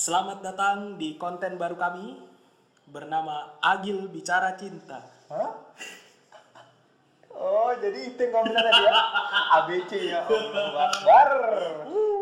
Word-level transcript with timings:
Selamat 0.00 0.40
datang 0.40 0.96
di 0.96 1.20
konten 1.20 1.60
baru 1.60 1.76
kami 1.76 2.16
bernama 2.88 3.52
Agil 3.60 4.08
Bicara 4.08 4.56
Cinta. 4.56 5.04
Hah? 5.28 5.52
Oh, 7.36 7.68
jadi 7.76 8.08
itu 8.08 8.16
yang 8.16 8.32
kamu 8.32 8.48
bilang 8.48 8.64
tadi 8.64 8.80
ya? 8.80 8.94
ABC 9.60 9.92
ya, 10.08 10.20
Allahu 10.24 10.76
Akbar. 10.80 11.28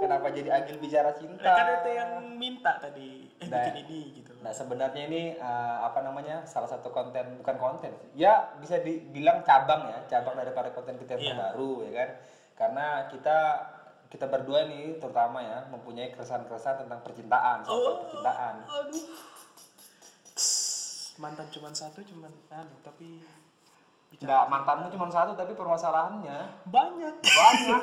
Kenapa 0.02 0.26
jadi 0.34 0.50
agil 0.50 0.82
bicara 0.82 1.14
cinta? 1.14 1.54
Kan 1.54 1.66
itu 1.78 1.90
yang 1.94 2.10
minta 2.34 2.82
tadi 2.82 3.30
eh 3.38 3.46
Nah. 3.46 3.62
bikin 3.70 3.86
ini 3.86 4.00
gitu. 4.18 4.34
Nah, 4.42 4.50
sebenarnya 4.50 5.06
ini 5.06 5.38
eh, 5.38 5.76
apa 5.78 6.02
namanya? 6.02 6.42
Salah 6.50 6.66
satu 6.66 6.90
konten 6.90 7.38
bukan 7.38 7.62
konten. 7.62 7.94
Ya, 8.18 8.58
bisa 8.58 8.82
dibilang 8.82 9.46
cabang 9.46 9.86
ya, 9.86 10.02
cabang 10.10 10.34
daripada 10.34 10.74
konten 10.74 10.98
kita 10.98 11.14
yang 11.14 11.22
Iya. 11.22 11.30
terbaru 11.54 11.72
ya 11.86 11.92
kan. 11.94 12.08
Karena 12.58 12.86
kita 13.06 13.38
kita 14.08 14.24
berdua 14.24 14.64
nih 14.64 14.96
terutama 14.96 15.38
ya 15.38 15.68
mempunyai 15.68 16.08
keresahan-keresahan 16.10 16.82
tentang 16.82 17.00
percintaan, 17.00 17.60
soal 17.60 17.76
Oh. 17.78 17.96
percintaan. 18.02 18.54
Aduh. 18.64 19.04
Mantan 21.18 21.46
cuma 21.50 21.68
satu 21.68 21.98
cuman 22.00 22.30
anu 22.48 22.74
tapi 22.80 23.20
Enggak, 24.10 24.48
mantanmu 24.48 24.88
cuma 24.88 25.04
satu 25.06 25.36
tapi 25.36 25.52
permasalahannya 25.52 26.64
banyak. 26.64 27.14
banyak. 27.20 27.82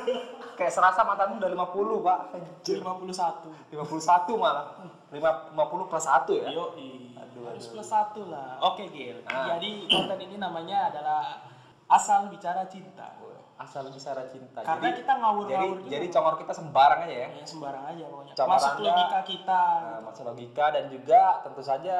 Kayak 0.58 0.74
serasa 0.74 1.00
mantanmu 1.00 1.38
udah 1.38 1.48
50, 1.48 2.02
Pak. 2.02 2.18
51. 2.66 3.46
51 3.70 4.34
malah. 4.34 4.74
50 5.08 5.54
plus 5.86 6.02
1 6.04 6.34
ya. 6.34 6.50
Yo, 6.50 6.74
Aduh, 7.14 7.46
harus 7.46 7.62
aduh. 7.62 7.72
plus 7.72 7.86
satu 7.86 8.20
lah. 8.26 8.58
Oke, 8.60 8.90
Gil. 8.90 9.22
Ah. 9.24 9.54
Jadi 9.54 9.86
konten 9.86 10.18
ini 10.18 10.36
namanya 10.36 10.90
adalah 10.90 11.46
asal 11.86 12.26
bicara 12.26 12.66
cinta. 12.66 13.14
Asal 13.56 13.88
bicara 13.88 14.28
cinta. 14.28 14.60
Karena 14.60 14.92
jadi, 14.92 15.00
kita 15.00 15.12
ngawur-ngawur 15.16 15.48
jadi, 15.48 15.66
juga. 15.80 15.88
jadi 15.88 16.06
congor 16.12 16.34
kita 16.44 16.52
sembarang 16.52 17.00
aja 17.08 17.16
ya. 17.16 17.28
Ya, 17.32 17.44
sembarang 17.48 17.84
aja 17.88 18.04
pokoknya. 18.04 18.32
Congor 18.36 18.52
Masuk 18.52 18.68
Anda- 18.68 18.84
logika 18.84 19.20
kita. 19.24 19.62
Nah, 19.80 20.00
masuk 20.04 20.24
logika 20.28 20.64
dan 20.76 20.84
juga 20.92 21.20
tentu 21.40 21.62
saja 21.64 21.96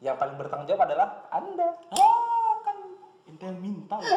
yang 0.00 0.16
paling 0.16 0.36
bertanggung 0.40 0.64
jawab 0.64 0.88
adalah 0.88 1.28
Anda. 1.28 1.68
Ah, 1.92 2.52
kan 2.64 2.76
yang 3.36 3.58
minta. 3.60 3.96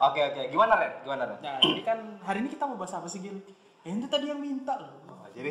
Oke, 0.00 0.22
oke. 0.22 0.54
Gimana, 0.54 0.78
Ren? 0.78 0.92
Gimana, 1.02 1.22
Ren? 1.26 1.38
nah, 1.42 1.58
jadi 1.60 1.82
kan 1.82 1.98
hari 2.22 2.46
ini 2.46 2.48
kita 2.54 2.62
mau 2.64 2.78
bahas 2.78 2.94
apa 2.94 3.10
sih, 3.10 3.20
Gil? 3.20 3.42
Eh, 3.82 3.90
ente 3.90 4.06
tadi 4.06 4.30
yang 4.30 4.38
minta 4.38 4.78
loh. 4.78 4.96
Oh, 5.10 5.26
jadi 5.34 5.50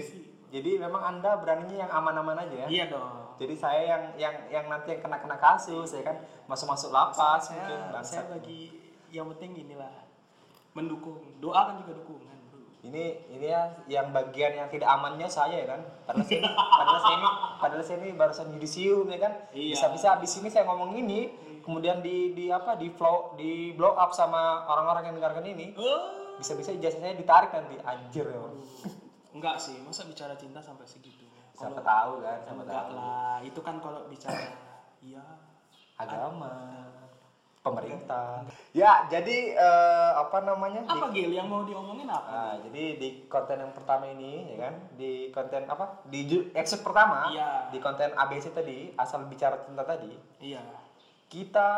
jadi 0.50 0.80
memang 0.82 1.06
Anda 1.06 1.38
beraninya 1.38 1.86
yang 1.86 1.92
aman-aman 1.92 2.40
aja 2.48 2.66
ya. 2.66 2.68
Iya 2.72 2.86
dong. 2.90 3.36
Jadi 3.38 3.54
saya 3.54 3.82
yang 3.86 4.04
yang 4.18 4.36
yang 4.50 4.66
nanti 4.72 4.96
yang 4.96 5.02
kena-kena 5.06 5.38
kasus 5.38 5.92
ya 5.94 6.02
kan 6.02 6.18
masuk-masuk 6.50 6.90
lapas 6.90 7.52
saya, 7.52 7.62
mungkin 7.62 7.78
saya 8.02 8.26
bangsat. 8.26 8.26
Yang 9.12 9.28
penting 9.36 9.58
inilah 9.60 9.92
mendukung. 10.72 11.20
Doa 11.40 11.62
kan 11.68 11.76
juga 11.82 11.98
dukungan, 11.98 12.38
bro. 12.50 12.62
Ini 12.86 13.04
ini 13.34 13.46
ya 13.48 13.62
yang 13.88 14.10
bagian 14.10 14.56
yang 14.56 14.68
tidak 14.70 14.90
amannya 14.90 15.28
saya 15.28 15.66
ya 15.66 15.68
kan. 15.76 15.82
Padahal 16.06 16.26
saya 16.26 16.40
ini, 16.40 16.50
padahal 16.54 17.00
saya 17.00 17.16
ini, 17.16 17.30
padahal 17.60 17.84
saya 17.84 17.98
ini 18.00 18.10
barusan 18.14 18.48
yudisium 18.54 19.06
ya 19.10 19.20
kan. 19.20 19.34
Iya. 19.52 19.74
Bisa-bisa 19.76 20.08
abis 20.16 20.32
ini 20.38 20.48
saya 20.48 20.64
ngomong 20.64 20.96
ini, 20.96 21.20
kemudian 21.60 22.00
di 22.00 22.32
di 22.32 22.48
apa 22.48 22.74
di 22.74 22.88
flow 22.90 23.36
di 23.36 23.74
blow 23.74 23.94
up 23.94 24.14
sama 24.14 24.64
orang-orang 24.66 25.12
yang 25.12 25.16
dengarkan 25.18 25.46
ini, 25.46 25.74
Oh. 25.76 26.36
bisa-bisa 26.38 26.72
ijazah 26.72 27.02
saya 27.02 27.18
ditarik 27.18 27.52
nanti. 27.52 27.76
Anjir 27.84 28.26
ya. 28.26 28.40
Enggak 29.30 29.62
sih, 29.62 29.78
masa 29.84 30.04
bicara 30.04 30.34
cinta 30.34 30.58
sampai 30.60 30.88
segitu? 30.88 31.22
Siapa 31.54 31.84
tahu 31.84 32.24
kan, 32.24 32.40
siapa 32.48 32.62
Enggak 32.64 32.86
tahu. 32.88 32.96
lah, 32.96 33.38
itu 33.44 33.60
kan 33.60 33.76
kalau 33.84 34.08
bicara 34.08 34.48
iya. 35.04 35.22
Agama, 36.00 36.56
pemerintah. 37.60 38.48
Ya, 38.72 39.06
jadi 39.06 39.54
eh, 39.54 40.12
apa 40.16 40.40
namanya? 40.42 40.82
di- 40.82 40.92
Apa 40.92 41.06
Gil 41.10 41.32
yang 41.32 41.46
mau 41.46 41.64
diomongin 41.64 42.08
apa? 42.08 42.28
Nah, 42.28 42.54
jadi 42.62 42.84
di 42.96 43.10
konten 43.26 43.60
yang 43.60 43.74
pertama 43.74 44.08
ini, 44.08 44.56
ya 44.56 44.58
kan, 44.62 44.76
di 44.96 45.12
konten 45.30 45.64
apa? 45.66 46.00
Di 46.06 46.24
episode 46.54 46.82
pertama, 46.82 47.30
Iya. 47.30 47.68
di 47.70 47.78
konten 47.78 48.10
ABC 48.12 48.50
tadi, 48.50 48.96
asal 48.96 49.28
bicara 49.28 49.60
cinta 49.62 49.84
tadi, 49.84 50.16
Iya. 50.40 50.64
kita 51.28 51.70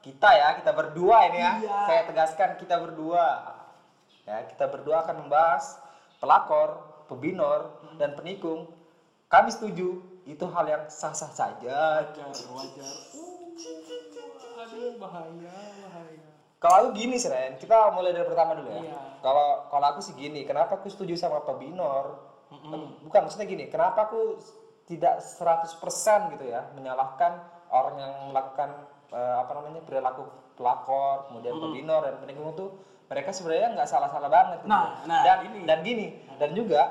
kita 0.00 0.28
ya, 0.30 0.48
kita 0.54 0.70
berdua 0.70 1.26
ini 1.26 1.38
ya, 1.38 1.52
Iya. 1.58 1.78
saya 1.84 2.02
tegaskan 2.04 2.50
kita 2.56 2.78
berdua, 2.78 3.24
ya, 4.22 4.46
kita 4.46 4.64
berdua 4.66 5.02
akan 5.02 5.26
membahas 5.26 5.82
pelakor, 6.16 6.78
pebinor, 7.06 7.74
dan 7.94 8.14
penikung. 8.14 8.70
Kami 9.26 9.50
setuju 9.50 9.98
itu 10.22 10.44
hal 10.46 10.64
yang 10.64 10.84
sah-sah 10.86 11.28
saja. 11.28 12.06
Wajar, 12.06 12.30
wajar. 12.48 12.94
Uh, 14.76 14.92
bahaya, 15.00 15.56
bahaya. 15.88 16.26
Kalau 16.60 16.76
aku 16.84 16.88
gini 16.96 17.16
sih 17.16 17.32
Ren, 17.32 17.56
kita 17.56 17.96
mulai 17.96 18.12
dari 18.12 18.28
pertama 18.28 18.52
dulu 18.56 18.68
ya. 18.68 18.80
Iya. 18.84 19.00
Kalau 19.24 19.48
kalau 19.72 19.86
aku 19.92 20.00
sih 20.04 20.12
gini, 20.12 20.44
kenapa 20.44 20.76
aku 20.76 20.92
setuju 20.92 21.16
sama 21.16 21.40
pebinor? 21.44 22.20
Bukan 23.04 23.20
maksudnya 23.24 23.48
gini, 23.48 23.72
kenapa 23.72 24.08
aku 24.08 24.40
tidak 24.86 25.18
100% 25.18 26.32
gitu 26.38 26.46
ya 26.46 26.70
menyalahkan 26.78 27.42
orang 27.74 27.96
yang 27.98 28.14
melakukan 28.30 28.70
eh, 29.10 29.36
apa 29.42 29.50
namanya 29.58 29.82
perilaku 29.82 30.24
pelakor, 30.54 31.28
kemudian 31.28 31.58
pebinor 31.58 32.00
dan 32.06 32.14
penikung 32.22 32.54
itu 32.54 32.66
mereka 33.06 33.30
sebenarnya 33.34 33.68
nggak 33.76 33.88
salah-salah 33.90 34.30
banget 34.30 34.58
gitu. 34.64 34.70
Nah, 34.70 35.04
nah, 35.04 35.22
dan 35.22 35.38
ini. 35.50 35.60
dan 35.66 35.78
gini, 35.84 36.06
dan 36.38 36.50
juga 36.56 36.82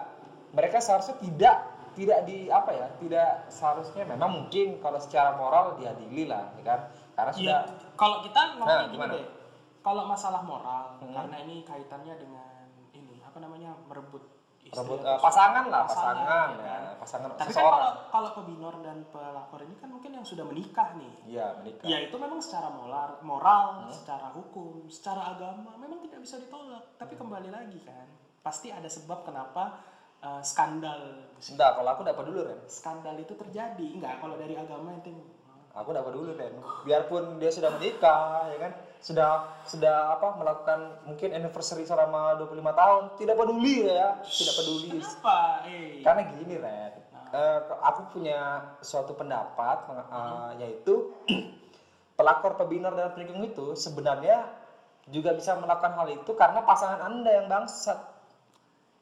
mereka 0.55 0.79
seharusnya 0.79 1.17
tidak 1.19 1.57
tidak 1.95 2.27
di 2.27 2.51
apa 2.51 2.71
ya, 2.75 2.87
tidak 2.99 3.31
seharusnya 3.47 4.03
memang 4.03 4.29
mungkin 4.43 4.83
kalau 4.83 4.99
secara 4.99 5.39
moral 5.39 5.79
diadili 5.79 6.27
lah, 6.27 6.51
ya 6.59 6.63
kan? 6.63 6.79
Karena 7.15 7.31
Iya, 7.31 7.39
sudah 7.39 7.59
kalau 7.95 8.17
kita 8.19 8.41
ngomongnya 8.53 8.75
Nah, 8.75 8.83
gini 8.83 8.93
gimana? 8.93 9.13
deh. 9.15 9.25
Kalau 9.79 10.03
masalah 10.03 10.41
moral, 10.41 10.85
Hmm. 10.99 11.13
karena 11.13 11.35
ini 11.41 11.61
kaitannya 11.61 12.13
dengan 12.17 12.49
ini 12.91 13.21
apa 13.21 13.37
namanya 13.37 13.71
merebut 13.85 14.23
istri 14.59 14.81
rebut 14.81 14.97
atau 14.99 15.13
eh, 15.13 15.19
pasangan 15.21 15.65
lah 15.69 15.83
pasangan, 15.85 16.15
pasangan 16.17 16.47
ya 16.49 16.57
ya 16.57 16.73
kan? 16.73 16.83
pasangan 16.97 17.27
Tapi 17.37 17.51
kan 17.53 17.63
kalau 17.63 17.91
kalau 18.09 18.29
pebinor 18.33 18.75
dan 18.81 18.97
pelakor 19.05 19.61
ini 19.61 19.75
kan 19.77 19.89
mungkin 19.93 20.11
yang 20.11 20.25
sudah 20.25 20.41
menikah 20.41 20.89
nih. 20.97 21.13
iya 21.29 21.53
menikah 21.55 21.85
Ya 21.85 22.01
itu 22.01 22.15
memang 22.17 22.41
secara 22.41 22.67
moral, 22.67 23.21
moral, 23.21 23.85
secara 23.87 24.33
hukum, 24.33 24.89
secara 24.89 25.37
agama 25.37 25.77
memang 25.77 26.01
tidak 26.01 26.17
bisa 26.19 26.41
ditolak. 26.41 26.81
Tapi 26.97 27.13
kembali 27.13 27.53
lagi 27.53 27.77
kan, 27.85 28.09
pasti 28.41 28.73
ada 28.73 28.89
sebab 28.89 29.21
kenapa 29.21 29.77
uh, 30.19 30.41
skandal 30.41 31.29
Enggak, 31.37 31.77
kalau 31.77 31.89
aku 31.91 32.01
dapat 32.01 32.23
dulu 32.25 32.39
Ren 32.41 32.59
skandal 32.65 33.15
itu 33.15 33.37
terjadi. 33.37 33.87
Enggak, 33.93 34.17
kalau 34.17 34.33
dari 34.33 34.57
agama 34.57 34.97
itu 34.97 35.13
aku 35.75 35.91
dapat 35.91 36.11
dulu 36.15 36.31
Ren 36.33 36.55
biarpun 36.81 37.35
dia 37.35 37.51
sudah 37.51 37.75
menikah 37.75 38.47
ya 38.47 38.57
kan? 38.57 38.71
Sudah 39.03 39.29
sudah 39.67 40.17
apa 40.17 40.33
melakukan 40.33 40.79
mungkin 41.05 41.29
anniversary 41.29 41.85
selama 41.85 42.39
25 42.41 42.57
tahun 42.73 43.03
tidak 43.21 43.35
peduli 43.37 43.85
ya. 43.85 44.17
Tidak 44.23 44.55
peduli. 44.55 44.89
Kenapa? 44.97 45.37
Eh, 45.67 46.01
karena 46.01 46.21
gini 46.31 46.55
Ren. 46.57 46.93
Eh, 47.29 47.59
aku 47.83 48.01
punya 48.15 48.39
suatu 48.79 49.13
pendapat 49.13 49.85
meng- 49.85 50.07
eh, 50.07 50.51
yaitu 50.63 51.11
pelakor 52.17 52.55
pebinor 52.55 52.95
dan 52.95 53.11
penikung 53.11 53.43
itu 53.43 53.75
sebenarnya 53.75 54.47
juga 55.05 55.35
bisa 55.35 55.53
melakukan 55.53 55.93
hal 55.93 56.07
itu 56.09 56.31
karena 56.33 56.63
pasangan 56.63 56.97
anda 57.03 57.29
yang 57.29 57.45
bangsat. 57.45 57.99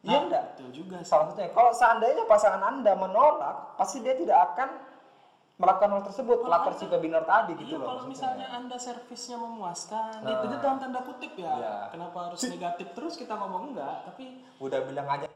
Iya 0.04 0.20
nah, 0.20 0.24
enggak 0.28 0.44
Betul 0.60 0.70
juga 0.76 0.98
sih. 1.00 1.08
salah 1.08 1.32
satunya 1.32 1.48
kalau 1.56 1.72
seandainya 1.72 2.28
pasangan 2.28 2.60
anda 2.60 2.92
menolak 2.92 3.80
pasti 3.80 4.04
dia 4.04 4.20
tidak 4.20 4.36
akan 4.52 4.70
melakukan 5.64 5.90
hal 5.90 6.04
tersebut 6.04 6.38
pelakor 6.40 6.74
si 6.74 6.86
pebinor 6.86 7.24
tadi 7.24 7.56
gitu 7.56 7.66
Iya, 7.70 7.78
loh 7.78 7.88
kalau 7.88 7.96
maksudnya. 8.02 8.12
misalnya 8.12 8.48
anda 8.52 8.78
servisnya 8.78 9.38
memuaskan, 9.38 10.12
Nah. 10.20 10.32
itu 10.38 10.46
dalam 10.54 10.78
tanda 10.78 11.00
kutip 11.02 11.32
ya. 11.36 11.54
Iya. 11.54 11.76
Kenapa 11.90 12.18
harus 12.28 12.40
negatif 12.44 12.88
terus 12.92 13.14
kita 13.16 13.34
ngomong 13.34 13.72
enggak? 13.72 13.96
Tapi 14.06 14.24
udah 14.60 14.80
bilang 14.84 15.08
aja 15.10 15.28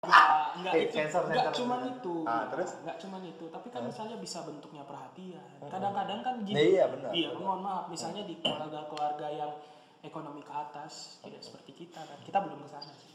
enggak, 0.00 0.26
enggak 0.56 0.72
Eh, 0.72 0.82
itu, 0.82 0.94
sensor, 0.96 1.22
sensor. 1.26 1.80
itu. 1.92 2.14
Ah, 2.24 2.48
terus? 2.48 2.70
Enggak 2.80 2.96
cuman 2.98 3.20
itu, 3.22 3.44
tapi 3.46 3.68
kan 3.68 3.82
misalnya 3.84 4.16
bisa 4.16 4.38
bentuknya 4.40 4.82
perhatian. 4.82 5.44
Kadang-kadang 5.62 6.20
kan 6.20 6.34
gini. 6.40 6.56
Nah, 6.56 6.64
iya, 6.66 6.84
benar, 6.88 7.10
Iya, 7.12 7.28
benar. 7.30 7.42
mohon 7.42 7.60
maaf, 7.60 7.84
misalnya 7.86 8.24
di 8.24 8.40
keluarga-keluarga 8.40 9.28
yang 9.28 9.52
ekonomi 10.00 10.40
ke 10.40 10.48
atas, 10.50 11.20
tidak 11.20 11.44
seperti 11.44 11.76
kita 11.76 12.00
kan. 12.00 12.16
Kita 12.24 12.40
belum 12.40 12.58
ke 12.58 12.68
sana 12.70 12.92
sih. 12.96 13.09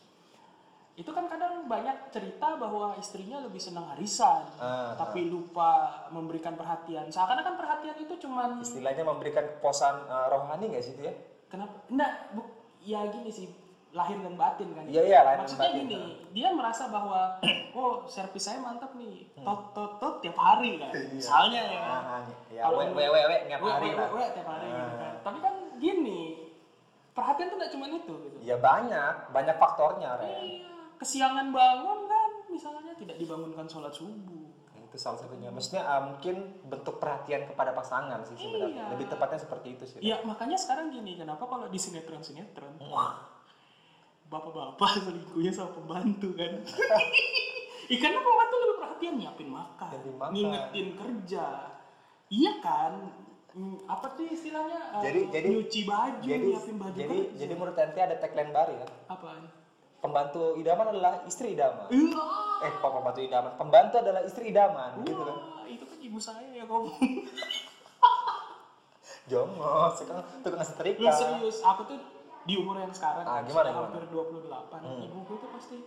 Itu 0.95 1.12
kan 1.12 1.27
kadang 1.27 1.68
banyak 1.68 2.07
cerita 2.07 2.56
bahwa 2.56 2.95
istrinya 2.95 3.44
lebih 3.44 3.59
senang 3.59 3.92
arisan, 3.94 4.47
Ah, 4.56 4.95
tapi 4.95 5.27
lupa 5.27 5.92
memberikan 6.07 6.56
perhatian. 6.56 7.12
Seakan-akan 7.12 7.56
perhatian 7.56 8.00
itu 8.00 8.15
cuman 8.18 8.63
istilahnya 8.63 9.03
memberikan 9.03 9.44
kepuasan 9.45 10.07
eh, 10.07 10.27
rohani 10.30 10.71
nggak 10.71 10.81
sih 10.81 10.95
itu 10.95 11.03
ya 11.03 11.13
Kenapa? 11.45 11.75
Enggak, 11.88 12.12
bu, 12.31 12.42
ya 12.81 13.06
gini 13.06 13.27
sih, 13.30 13.47
lahir 13.92 14.18
dan 14.18 14.33
batin 14.33 14.71
kan. 14.71 14.83
Iya, 14.88 15.01
iya, 15.03 15.19
lahir 15.21 15.38
dan 15.38 15.45
Maksudnya 15.45 15.69
batin. 15.69 15.83
gini, 15.86 16.00
dia 16.31 16.50
merasa 16.51 16.83
bahwa, 16.88 17.19
oh 17.77 18.07
servis 18.07 18.44
saya 18.44 18.59
mantap 18.59 18.95
nih, 18.95 19.30
tot 19.38 19.75
tot 19.75 20.00
tot 20.00 20.15
tiap 20.19 20.36
hari 20.36 20.80
kan. 20.80 20.92
Misalnya 21.12 21.62
ya. 21.62 21.80
Nah, 21.86 22.24
ya 22.50 22.62
Kalau 22.65 22.81
we 22.81 23.03
we 23.06 23.36
tiap 23.45 23.62
hari 23.62 23.88
we, 23.88 23.95
lah 23.95 24.09
we, 24.09 24.19
we, 24.19 24.25
tiap 24.31 24.47
hari 24.47 24.68
gitu 24.68 24.95
kan. 24.95 25.13
Tapi 25.21 25.38
kan 25.39 25.53
gini, 25.77 26.19
perhatian 27.12 27.47
tuh 27.47 27.57
nggak 27.57 27.71
cuma 27.71 27.86
itu 27.88 28.13
gitu. 28.27 28.38
ya 28.44 28.56
banyak 28.57 29.13
banyak 29.31 29.56
faktornya 29.56 30.19
Ren 30.19 30.27
Iya, 30.27 30.75
kesiangan 30.95 31.47
bangun 31.50 32.00
kan, 32.06 32.30
misalnya 32.47 32.94
tidak 32.94 33.15
dibangunkan 33.15 33.65
sholat 33.65 33.92
subuh. 33.92 34.44
itu 34.77 35.01
salah 35.01 35.18
satunya 35.18 35.50
maksudnya 35.50 35.83
eh, 35.83 36.01
mungkin 36.06 36.36
bentuk 36.63 36.97
perhatian 36.97 37.44
kepada 37.45 37.71
pasangan 37.71 38.21
sih 38.24 38.31
sebenarnya 38.33 38.80
Iya. 38.80 38.92
lebih 38.92 39.07
tepatnya 39.07 39.36
seperti 39.38 39.68
itu 39.71 39.83
sih 39.83 39.97
Iya, 40.00 40.24
makanya 40.24 40.56
sekarang 40.56 40.88
gini, 40.89 41.15
kenapa 41.15 41.44
kalau 41.44 41.68
di 41.68 41.75
sinetron-sinetron, 41.75 42.80
bapak-bapak 44.25 44.89
selingkuhnya 45.03 45.51
sama 45.51 45.71
pembantu 45.74 46.33
kan? 46.33 46.63
Ikan 47.94 48.13
pembantu 48.15 48.56
lebih 48.57 48.77
perhatian 48.80 49.13
nyiapin 49.15 49.50
makan, 49.50 49.89
makan. 50.12 50.30
ngingetin 50.31 50.88
kerja. 50.95 51.45
Iya 52.27 52.53
kan? 52.57 52.94
Hmm, 53.51 53.77
apa 53.86 54.12
tuh 54.12 54.25
istilahnya? 54.25 54.80
Jadi- 55.00 55.27
jadi- 55.30 55.50
nyuci 55.51 55.80
baju, 55.83 56.19
jadi 56.21 56.45
nyiapin 56.50 56.75
baju 56.75 56.95
jadi 56.95 57.18
kerja. 57.21 57.38
jadi 57.38 57.53
menurut 57.53 57.77
ente 57.77 58.00
ada 58.00 58.15
tagline 58.18 58.50
baru 58.50 58.74
ya 58.75 58.88
apaan? 59.07 59.44
Pembantu 60.06 60.54
idaman 60.56 60.86
adalah 60.88 61.13
istri 61.25 61.48
idaman 61.52 61.90
Iya. 61.90 62.22
eh 62.62 62.72
kok 62.72 62.92
pembantu 62.92 63.19
idaman 63.19 63.52
pembantu 63.56 63.96
adalah 63.98 64.22
istri 64.22 64.44
idaman 64.48 65.02
gitu 65.02 65.18
kan 65.19 65.38
itu 65.66 65.84
kan 65.84 65.98
ibu 66.00 66.19
saya 66.19 66.46
ya 66.52 66.63
kamu. 66.63 66.86
jongos 69.25 69.94
sekarang 69.98 70.25
tukang 70.40 70.62
setrika 70.63 71.02
Lu 71.02 71.10
serius, 71.10 71.57
aku 71.62 71.81
tuh 71.86 71.98
di 72.46 72.54
umur 72.56 72.78
yang 72.78 72.94
sekarang 72.94 73.25
Ah, 73.25 73.42
gimana, 73.42 73.74
gimana? 73.74 73.90
hampir 73.90 74.06
28, 74.06 74.78
Hmm. 74.78 75.02
ibuku 75.04 75.34
tuh 75.36 75.50
pasti 75.50 75.78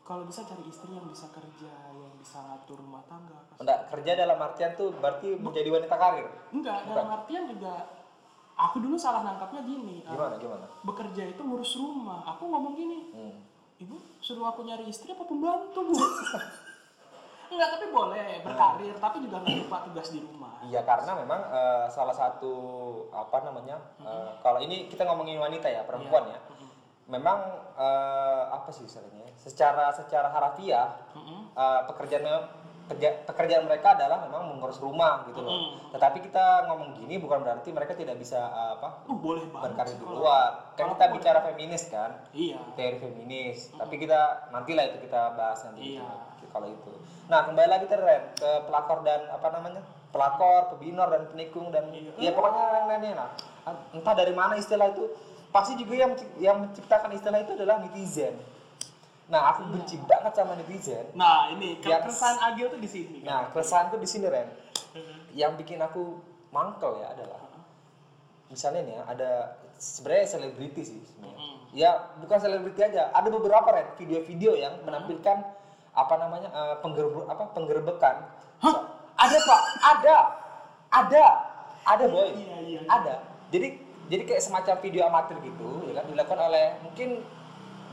kalau 0.00 0.22
bisa 0.22 0.44
cari 0.44 0.62
istri 0.64 0.86
yang 0.88 1.08
bisa 1.08 1.26
kerja, 1.28 1.66
yang 1.90 2.14
bisa 2.14 2.38
ngatur 2.38 2.78
rumah 2.78 3.02
tangga. 3.04 3.34
pasti. 3.42 3.58
Enggak, 3.58 3.78
kerja 3.88 4.12
dalam 4.14 4.38
artian 4.38 4.70
tuh 4.72 4.94
berarti 4.94 5.28
menjadi 5.34 5.68
wanita 5.72 5.96
karir 5.96 6.28
Enggak, 6.52 6.78
dalam 6.86 7.08
artian 7.10 7.44
juga 7.48 7.74
aku 8.54 8.76
dulu 8.78 8.94
salah 8.94 9.24
nangkapnya 9.24 9.62
gini. 9.64 9.96
gimana 10.04 10.38
gimana 10.38 10.66
bekerja 10.84 11.22
itu 11.26 11.42
ngurus 11.42 11.74
rumah. 11.74 12.22
Aku 12.28 12.46
ngomong 12.46 12.72
gini. 12.72 12.93
Ibu 13.84 13.96
suruh 14.24 14.48
aku 14.48 14.64
nyari 14.64 14.88
istri 14.88 15.12
apa 15.12 15.28
pembantu 15.28 15.80
bu? 15.84 15.96
Enggak, 17.54 17.76
tapi 17.76 17.86
boleh 17.92 18.40
berkarir, 18.42 18.96
tapi 18.98 19.22
juga 19.22 19.44
nggak 19.44 19.68
lupa 19.68 19.84
tugas 19.86 20.08
di 20.10 20.18
rumah. 20.24 20.58
Iya 20.64 20.80
karena 20.82 21.12
memang 21.12 21.40
eh, 21.52 21.86
salah 21.92 22.16
satu 22.16 22.54
apa 23.12 23.44
namanya 23.44 23.76
eh, 24.00 24.30
kalau 24.40 24.58
ini 24.64 24.88
kita 24.88 25.04
ngomongin 25.04 25.36
wanita 25.36 25.68
ya 25.68 25.84
perempuan 25.84 26.32
ya 26.32 26.40
memang 27.04 27.36
eh, 27.76 28.42
apa 28.48 28.72
sih 28.72 28.88
istilahnya 28.88 29.28
secara 29.36 29.92
secara 29.92 30.32
harafiah 30.32 30.96
Mm-mm. 31.12 31.52
eh, 31.52 31.80
pekerjaan 31.92 32.24
pekerja- 32.84 33.24
pekerjaan 33.24 33.64
mereka 33.64 33.96
adalah 33.96 34.20
memang 34.22 34.54
mengurus 34.54 34.76
rumah 34.76 35.24
gitu 35.26 35.40
loh. 35.40 35.52
Mm. 35.52 35.68
Tetapi 35.96 36.18
kita 36.20 36.68
ngomong 36.68 37.00
gini 37.00 37.16
bukan 37.16 37.40
berarti 37.40 37.72
mereka 37.72 37.96
tidak 37.96 38.20
bisa 38.20 38.36
eh, 38.38 38.70
apa 38.76 38.88
Uh, 39.08 39.16
boleh 39.16 39.44
berkarir 39.48 39.96
di 39.96 40.04
luar. 40.04 40.76
Kan 40.76 40.92
kita 40.92 41.04
boleh. 41.06 41.14
bicara 41.16 41.38
feminis 41.42 41.82
kan, 41.88 42.10
Iya. 42.30 42.60
teori 42.76 42.98
feminis. 43.00 43.72
Tapi 43.72 43.94
kita 43.96 44.20
nantilah 44.52 44.84
itu 44.84 44.98
kita 45.02 45.32
bahas 45.32 45.64
nanti 45.64 45.96
Iya. 45.96 46.04
itu, 46.36 46.46
kalau 46.52 46.68
itu. 46.68 46.92
Nah 47.24 47.40
kembali 47.48 47.68
lagi 47.68 47.84
Ren 47.88 48.22
ke 48.36 48.50
pelakor 48.68 49.00
dan 49.00 49.32
apa 49.32 49.48
namanya 49.48 49.80
pelakor, 50.12 50.76
pebinor 50.76 51.08
dan 51.08 51.22
penikung 51.26 51.72
dan 51.72 51.88
Iya. 51.88 52.12
ya 52.20 52.30
pokoknya 52.32 52.62
yang 52.74 52.86
lainnya 52.86 53.12
lah. 53.16 53.30
Entah 53.96 54.12
dari 54.12 54.36
mana 54.36 54.54
istilah 54.54 54.92
itu 54.92 55.08
pasti 55.48 55.72
juga 55.74 55.94
yang 55.96 56.12
yang 56.36 56.56
menciptakan 56.60 57.14
istilah 57.14 57.40
itu 57.40 57.56
adalah 57.56 57.80
netizen. 57.80 58.34
Nah 59.28 59.54
aku 59.54 59.72
benci 59.72 59.96
banget 60.04 60.32
sama 60.36 60.52
netizen. 60.54 61.08
Nah, 61.16 61.48
ini 61.48 61.80
Yang- 61.80 62.12
keresahan 62.12 62.38
Agil 62.44 62.66
tuh 62.68 62.80
di 62.80 62.90
sini. 62.90 63.18
Nah 63.24 63.48
keresahanku 63.50 63.96
di 63.96 64.08
sini 64.08 64.28
Ren. 64.28 64.48
Yang 65.32 65.52
bikin 65.64 65.80
aku 65.80 66.20
mangkel 66.52 67.02
ya 67.02 67.10
adalah 67.16 67.40
misalnya 68.46 68.80
nih 68.86 68.94
ya, 68.94 69.02
ada 69.10 69.30
sebenarnya 69.74 70.26
selebriti 70.30 70.82
sih 70.86 71.00
sebenarnya. 71.02 71.34
Mm. 71.40 71.56
Ya 71.74 71.90
bukan 72.22 72.38
selebriti 72.38 72.80
aja, 72.84 73.10
ada 73.10 73.28
beberapa 73.32 73.66
Ren 73.66 73.88
video-video 73.98 74.54
yang 74.54 74.78
menampilkan 74.86 75.42
apa 75.94 76.14
namanya 76.18 76.48
eh, 76.54 76.76
penggerbe- 76.78 77.26
apa 77.26 77.50
penggerbekan. 77.50 78.16
So- 78.62 78.86
ada 79.14 79.38
pak, 79.40 79.60
ada, 79.78 80.16
ada, 80.90 81.24
ada 81.86 82.04
boy, 82.10 82.34
Iya, 82.34 82.34
iya, 82.36 82.56
iya. 82.62 82.80
ada. 82.86 83.14
Jadi 83.50 83.78
jadi 84.10 84.22
kayak 84.26 84.42
semacam 84.42 84.74
video 84.82 85.02
amatir 85.06 85.38
gitu, 85.40 85.86
ya 85.88 86.02
kan 86.02 86.04
dilakukan 86.10 86.40
oleh 86.44 86.76
mungkin 86.82 87.24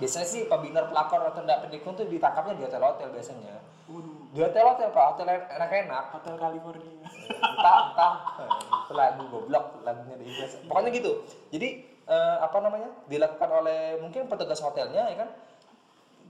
biasanya 0.01 0.25
sih 0.25 0.41
pembina 0.49 0.81
pelakor 0.89 1.21
atau 1.29 1.45
enggak 1.45 1.69
pendukung 1.69 1.93
tuh 1.93 2.09
ditangkapnya 2.09 2.57
di 2.57 2.63
hotel-hotel 2.65 3.07
biasanya. 3.13 3.61
Waduh, 3.85 4.33
Di 4.33 4.39
hotel-hotel 4.41 4.87
pak, 4.89 5.05
hotel 5.13 5.25
enak-enak. 5.29 6.03
Hotel 6.17 6.33
California. 6.41 7.05
entah 7.29 7.77
entah. 7.93 8.13
Itu 8.89 8.93
lagu 8.97 9.23
goblok 9.29 9.85
lagunya 9.85 10.17
di 10.17 10.25
Inggris. 10.25 10.57
Pokoknya 10.65 10.89
gitu. 10.89 11.11
Jadi 11.53 11.85
eh, 12.09 12.37
apa 12.41 12.57
namanya? 12.57 12.89
Dilakukan 13.05 13.49
oleh 13.61 14.01
mungkin 14.01 14.25
petugas 14.25 14.57
hotelnya 14.57 15.05
ya 15.05 15.17
kan? 15.21 15.29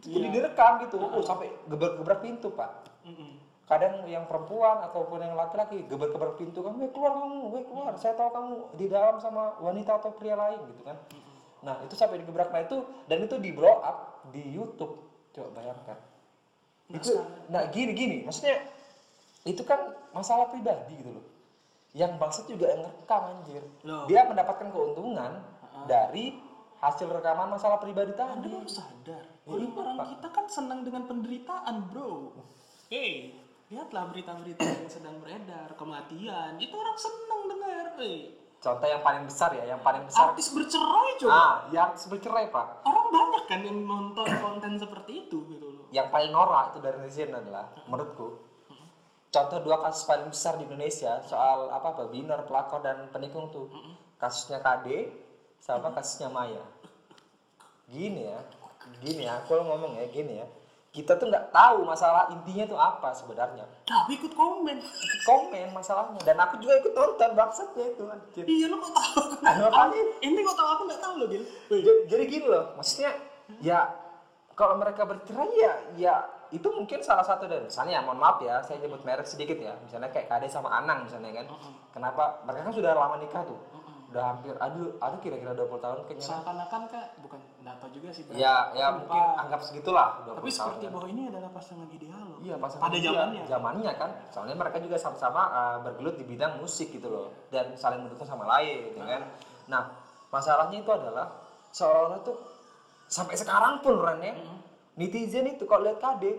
Jadi 0.04 0.28
Iya. 0.28 0.30
direkam 0.34 0.82
gitu. 0.84 0.98
Oh, 1.00 1.24
sampai 1.24 1.48
gebrak-gebrak 1.72 2.20
pintu 2.20 2.52
pak. 2.52 2.92
Mm-mm. 3.08 3.40
kadang 3.72 4.04
yang 4.04 4.28
perempuan 4.28 4.84
ataupun 4.84 5.24
yang 5.24 5.32
laki-laki 5.32 5.88
gebrak-gebrak 5.88 6.36
pintu 6.36 6.60
kan, 6.60 6.76
keluar 6.76 7.16
kamu, 7.24 7.56
keluar, 7.72 7.96
saya 7.96 8.20
tahu 8.20 8.28
kamu 8.28 8.54
di 8.76 8.86
dalam 8.92 9.16
sama 9.16 9.56
wanita 9.64 9.96
atau 9.96 10.12
pria 10.12 10.36
lain 10.36 10.60
gitu 10.76 10.84
kan. 10.84 11.00
Nah 11.62 11.78
itu 11.86 11.94
sampai 11.94 12.22
digebrak, 12.22 12.50
nah 12.50 12.62
itu 12.66 12.81
dan 13.06 13.22
itu 13.25 13.36
di 13.38 13.54
blow 13.54 13.81
up 13.81 14.25
di 14.34 14.42
YouTube, 14.54 14.98
coba 15.34 15.50
bayangkan. 15.62 15.98
Nah, 16.92 16.98
Itu, 17.00 17.13
nah 17.48 17.63
gini 17.72 17.96
gini, 17.96 18.18
maksudnya 18.25 18.68
itu 19.48 19.62
kan 19.63 19.96
masalah 20.12 20.50
pribadi 20.52 20.98
gitu 21.00 21.13
loh. 21.16 21.25
Yang 21.96 22.12
bangsat 22.19 22.46
juga 22.48 22.66
yang 22.72 22.81
ngerekam 22.84 23.22
anjir. 23.36 23.63
Loh. 23.84 24.06
Dia 24.08 24.28
mendapatkan 24.28 24.68
keuntungan 24.69 25.31
dari 25.86 26.36
hasil 26.81 27.08
rekaman 27.08 27.54
masalah 27.54 27.78
pribadi 27.78 28.12
Anda 28.18 28.42
tadi. 28.42 28.48
baru 28.50 28.69
sadar. 28.69 29.24
Ya, 29.42 29.58
Orang 29.58 29.98
kita 30.06 30.28
kan 30.34 30.46
senang 30.50 30.81
dengan 30.86 31.06
penderitaan, 31.06 31.75
bro. 31.90 32.34
Hei, 32.90 33.38
lihatlah 33.69 34.10
berita-berita 34.10 34.62
yang 34.66 34.90
sedang 34.90 35.16
beredar, 35.22 35.74
kematian. 35.78 36.58
Itu 36.58 36.75
orang 36.78 36.98
senang 36.98 37.42
dengar. 37.50 37.86
Hey, 38.02 38.36
Contoh 38.62 38.86
yang 38.86 39.02
paling 39.02 39.25
besar 39.25 39.50
ya, 39.58 39.66
yang 39.74 39.81
paling 39.81 40.06
besar. 40.06 40.38
artis 40.38 40.54
bercerai 40.54 41.18
coba. 41.18 41.34
Ah, 41.34 41.56
yang 41.74 41.98
bercerai 41.98 42.46
pak. 42.54 42.86
Orang 42.86 43.10
banyak 43.10 43.44
kan 43.50 43.60
yang 43.66 43.80
nonton 43.90 44.28
konten 44.38 44.78
seperti 44.78 45.25
itu 45.25 45.42
gitu 45.50 45.66
loh. 45.66 45.81
yang 45.92 46.08
paling 46.08 46.31
norak 46.31 46.72
itu 46.72 46.80
dari 46.80 46.98
netizen 47.04 47.36
adalah 47.36 47.68
menurutku 47.86 48.40
contoh 49.31 49.60
dua 49.63 49.80
kasus 49.84 50.04
paling 50.08 50.28
besar 50.31 50.56
di 50.60 50.68
Indonesia 50.68 51.19
soal 51.24 51.72
apa 51.72 51.96
babinor 51.96 52.48
pelakor 52.48 52.84
dan 52.84 53.08
penikung 53.12 53.52
tuh 53.52 53.68
kasusnya 54.19 54.60
KD 54.60 55.08
sama 55.60 55.92
kasusnya 55.96 56.31
Maya 56.31 56.63
gini 57.92 58.28
ya 58.28 58.40
gini 59.04 59.28
ya 59.28 59.40
aku 59.44 59.56
ngomong 59.56 60.00
ya 60.00 60.08
gini 60.12 60.40
ya 60.44 60.48
kita 60.92 61.16
tuh 61.16 61.28
nggak 61.28 61.50
tahu 61.50 61.88
masalah 61.88 62.28
intinya 62.30 62.68
tuh 62.68 62.76
apa 62.76 63.16
sebenarnya 63.16 63.64
Tapi 63.88 64.12
ikut 64.14 64.36
komen. 64.36 64.78
komen 65.24 65.68
masalahnya 65.72 66.20
dan 66.22 66.36
aku 66.36 66.60
juga 66.60 66.76
ikut 66.78 66.92
nonton 66.92 67.32
bangsatnya 67.32 67.86
itu 67.90 68.04
anjir 68.06 68.44
Iya 68.44 68.66
lo 68.68 68.76
kok 68.78 68.92
tahu? 68.92 69.20
Ah, 69.42 69.54
nggak 69.56 69.72
makanya. 69.72 70.04
tahu? 70.04 70.20
Ini 70.20 70.40
kok 70.42 70.56
tahu 70.56 70.70
aku 70.70 70.84
nggak 70.86 71.02
tahu 71.02 71.14
loh, 71.16 71.28
Gil. 71.28 71.44
Jadi, 71.72 71.92
jadi 72.08 72.24
gini 72.25 72.46
loh 72.46 72.65
maksudnya 72.75 73.12
ya 73.60 73.80
kalau 74.51 74.75
mereka 74.75 75.08
bercerai 75.08 75.50
ya 75.56 75.74
ya 75.96 76.15
itu 76.51 76.68
mungkin 76.68 77.00
salah 77.00 77.24
satu 77.24 77.48
dari 77.48 77.63
misalnya 77.63 77.96
ya 77.96 78.01
mohon 78.04 78.20
maaf 78.20 78.44
ya 78.44 78.60
saya 78.60 78.84
nyebut 78.84 79.00
merek 79.01 79.24
sedikit 79.24 79.56
ya 79.56 79.72
misalnya 79.80 80.12
kayak 80.12 80.27
Kade 80.27 80.51
sama 80.51 80.75
Anang 80.75 81.08
misalnya 81.08 81.32
kan 81.34 81.48
kenapa 81.89 82.44
mereka 82.44 82.68
kan 82.68 82.75
sudah 82.75 82.92
lama 82.92 83.15
nikah 83.15 83.42
tuh 83.42 83.56
udah 84.12 84.24
hampir 84.27 84.51
aduh 84.60 84.91
aduh 85.00 85.20
kira-kira 85.20 85.56
20 85.56 85.72
tahun 85.80 85.98
kayaknya 86.03 86.25
Seakan-akan 86.27 86.82
kak, 86.88 87.06
bukan 87.24 87.39
nggak 87.63 87.75
tahu 87.80 87.89
juga 87.96 88.08
sih. 88.12 88.24
ya 88.36 88.70
ya 88.75 88.91
mungkin 88.91 89.15
lupa. 89.15 89.39
anggap 89.39 89.62
segitulah 89.63 90.08
20 90.24 90.36
Tapi 90.36 90.41
tahun 90.44 90.51
seperti 90.51 90.84
kan. 90.84 90.91
bahwa 90.91 91.08
ini 91.08 91.22
adalah 91.32 91.50
pasangan 91.50 91.88
ideal 91.89 92.20
loh. 92.20 92.38
Iya 92.41 92.56
pasangan 92.60 92.84
Pada 92.84 92.98
zamannya. 93.00 93.44
zamannya 93.48 93.91
kan 93.96 94.10
soalnya 94.27 94.56
mereka 94.56 94.77
juga 94.77 94.98
sama-sama 94.98 95.41
uh, 95.48 95.77
bergelut 95.80 96.15
di 96.15 96.25
bidang 96.25 96.60
musik 96.60 96.91
gitu 96.91 97.08
loh 97.08 97.27
dan 97.48 97.72
saling 97.74 98.03
mendukung 98.03 98.27
sama 98.27 98.44
lain 98.46 98.91
ya 99.00 99.06
kan 99.08 99.22
nah 99.65 99.84
masalahnya 100.27 100.84
itu 100.84 100.91
adalah 100.91 101.32
seolah-olah 101.72 102.20
tuh 102.22 102.36
sampai 103.08 103.39
sekarang 103.39 103.80
pun 103.80 103.96
Ren 103.96 104.20
ya 104.20 104.36
netizen 104.94 105.48
itu 105.48 105.63
kalau 105.63 105.88
lihat 105.88 106.03
KD 106.03 106.36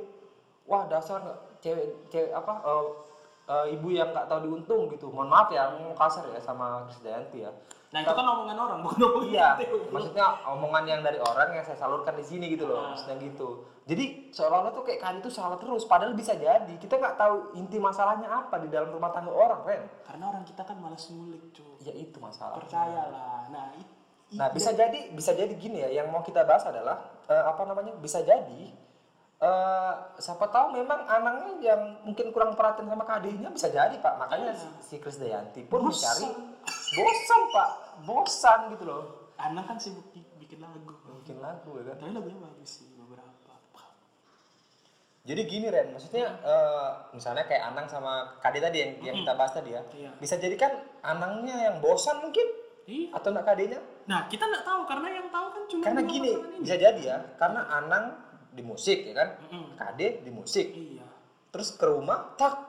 wah 0.65 0.85
dasar 0.85 1.25
cewek 1.59 1.89
cewek 2.09 2.31
apa 2.31 2.53
uh, 2.63 2.85
uh, 3.45 3.67
ibu 3.67 3.89
yang 3.89 4.11
nggak 4.11 4.27
tahu 4.27 4.45
diuntung 4.45 4.87
gitu 4.89 5.09
mohon 5.09 5.27
maaf 5.27 5.49
ya 5.49 5.73
ngomong 5.73 5.95
kasar 5.95 6.27
ya 6.29 6.39
sama 6.39 6.87
Krisdayanti 6.87 7.41
ya 7.41 7.53
Nah 7.93 8.01
itu 8.01 8.09
kan 8.09 8.25
omongan 8.25 8.57
orang, 8.57 8.81
bukan 8.81 9.05
omongan 9.05 9.29
Iya, 9.29 9.49
kita. 9.61 9.93
maksudnya 9.93 10.25
omongan 10.49 10.85
yang 10.89 11.01
dari 11.05 11.21
orang 11.21 11.53
yang 11.53 11.61
saya 11.61 11.77
salurkan 11.77 12.17
di 12.17 12.25
sini 12.25 12.49
gitu 12.49 12.65
loh, 12.65 12.89
maksudnya 12.89 13.21
gitu. 13.21 13.69
Jadi 13.85 14.33
seolah-olah 14.33 14.73
tuh 14.73 14.81
kayak 14.81 14.97
kan 14.97 15.21
itu 15.21 15.29
salah 15.29 15.61
terus, 15.61 15.85
padahal 15.85 16.17
bisa 16.17 16.33
jadi 16.33 16.73
kita 16.73 16.97
nggak 16.97 17.21
tahu 17.21 17.53
inti 17.53 17.77
masalahnya 17.77 18.33
apa 18.33 18.65
di 18.65 18.73
dalam 18.73 18.89
rumah 18.89 19.13
tangga 19.13 19.29
orang, 19.29 19.61
Ren. 19.69 19.85
Karena 20.09 20.25
orang 20.25 20.41
kita 20.41 20.65
kan 20.65 20.81
malas 20.81 21.05
ngulik, 21.13 21.53
cuy. 21.53 21.85
Ya 21.85 21.93
itu 21.93 22.17
masalah. 22.17 22.57
Percayalah. 22.57 23.53
Nah, 23.53 23.77
it- 23.77 23.85
it- 24.33 24.41
Nah 24.41 24.49
bisa 24.49 24.73
jadi 24.73 25.13
bisa 25.13 25.37
jadi 25.37 25.53
gini 25.53 25.85
ya, 25.85 25.93
yang 25.93 26.09
mau 26.09 26.25
kita 26.25 26.49
bahas 26.49 26.65
adalah 26.65 26.97
eh, 27.29 27.45
apa 27.45 27.61
namanya? 27.69 27.93
Bisa 28.01 28.25
jadi 28.25 28.73
eh 29.43 29.93
siapa 30.17 30.47
tahu 30.47 30.71
memang 30.73 31.03
anaknya 31.03 31.51
yang 31.61 31.81
mungkin 32.03 32.31
kurang 32.31 32.55
perhatian 32.55 32.87
sama 32.87 33.03
kadehnya 33.03 33.51
bisa 33.51 33.67
jadi 33.69 33.99
pak 33.99 34.15
makanya 34.17 34.55
si, 34.55 34.67
si 34.81 34.95
Krisdayanti 34.97 35.67
pun 35.67 35.83
Bosan. 35.83 35.99
mencari 36.15 36.29
bosan 36.95 37.41
pak 37.51 37.69
bosan 38.03 38.61
gitu 38.71 38.85
loh 38.85 39.03
anak 39.35 39.67
kan 39.67 39.77
sibuk 39.77 40.07
bi- 40.09 40.23
bikin 40.39 40.63
lagu. 40.63 40.95
bikin 41.19 41.37
lagu 41.37 41.75
ya 41.75 41.91
kan 41.91 41.95
Tapi 41.99 42.13
lagunya 42.13 42.39
bagus 42.41 42.71
sih 42.79 42.87
beberapa. 42.95 43.51
Jadi 45.23 45.43
gini 45.45 45.67
Ren, 45.67 45.91
maksudnya 45.91 46.35
eh, 46.37 46.89
misalnya 47.13 47.43
kayak 47.43 47.63
Anang 47.65 47.87
sama 47.87 48.39
Kade 48.39 48.59
tadi 48.59 48.79
yang, 48.79 48.93
yang 49.01 49.17
kita 49.17 49.33
bahas 49.33 49.51
tadi 49.53 49.71
ya, 49.71 49.83
Iya. 49.89 50.11
bisa 50.19 50.35
jadi 50.35 50.55
kan 50.55 50.71
Anangnya 51.01 51.55
yang 51.61 51.77
bosan 51.79 52.19
mungkin 52.21 52.43
Iya. 52.85 53.15
atau 53.15 53.31
enggak 53.31 53.47
Kadenya? 53.49 53.79
Nah 54.07 54.27
kita 54.27 54.43
nggak 54.43 54.63
tahu 54.63 54.81
karena 54.85 55.09
yang 55.13 55.27
tahu 55.29 55.47
kan 55.49 55.63
cuma 55.65 55.83
Karena 55.85 56.03
gini, 56.05 56.31
ini. 56.33 56.59
bisa 56.61 56.75
jadi 56.77 57.01
ya, 57.01 57.19
karena 57.37 57.63
Anang 57.69 58.05
di 58.53 58.63
musik 58.63 58.99
ya 59.03 59.15
kan 59.15 59.29
Mm-mm. 59.43 59.75
KD 59.75 60.01
di 60.21 60.31
musik 60.31 60.67
Iya. 60.69 61.07
terus 61.49 61.73
ke 61.73 61.85
rumah 61.85 62.37
tak 62.37 62.69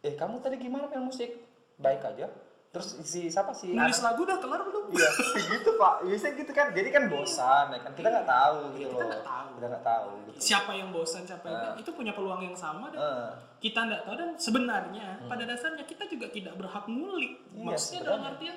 eh 0.00 0.12
kamu 0.12 0.38
tadi 0.38 0.58
gimana 0.58 0.86
main 0.86 1.02
musik 1.02 1.30
baik 1.76 2.02
aja 2.04 2.26
terus 2.68 2.96
si 3.02 3.28
siapa 3.28 3.52
sih 3.52 3.70
Nulis 3.70 4.00
lagu 4.00 4.24
udah 4.24 4.40
kelar 4.40 4.64
belum? 4.64 4.88
Iya, 4.88 5.08
gitu 5.52 5.76
pak. 5.76 6.08
Biasanya 6.08 6.32
gitu 6.34 6.52
kan. 6.52 6.72
Jadi 6.72 6.88
kan 6.88 7.04
bosan, 7.04 7.68
ya 7.68 7.78
kan. 7.78 7.92
Kita 7.92 8.08
nggak 8.08 8.24
tahu 8.24 8.56
gitu 8.72 8.88
Kita 8.88 8.96
loh. 8.96 9.08
nggak 9.12 9.24
tahu. 9.28 9.48
Kita 9.52 9.66
nggak 9.68 9.84
tahu. 9.84 10.08
Gitu. 10.24 10.38
Siapa 10.40 10.70
yang 10.72 10.88
bosan, 10.88 11.22
siapa 11.22 11.44
yang 11.44 11.60
enggak, 11.60 11.74
itu 11.78 11.90
punya 11.92 12.12
peluang 12.16 12.40
yang 12.40 12.56
sama 12.56 12.88
dan 12.88 12.96
Eh, 12.96 13.30
kita 13.60 13.80
nggak 13.84 14.02
tahu 14.02 14.14
dan 14.16 14.30
sebenarnya 14.38 15.06
pada 15.22 15.44
dasarnya 15.44 15.84
kita 15.84 16.04
juga 16.08 16.26
tidak 16.28 16.54
berhak 16.56 16.84
ngulik. 16.88 17.32
Hmm. 17.44 17.52
Iya, 17.52 17.64
Maksudnya 17.68 18.00
dalam 18.02 18.22
artian 18.26 18.56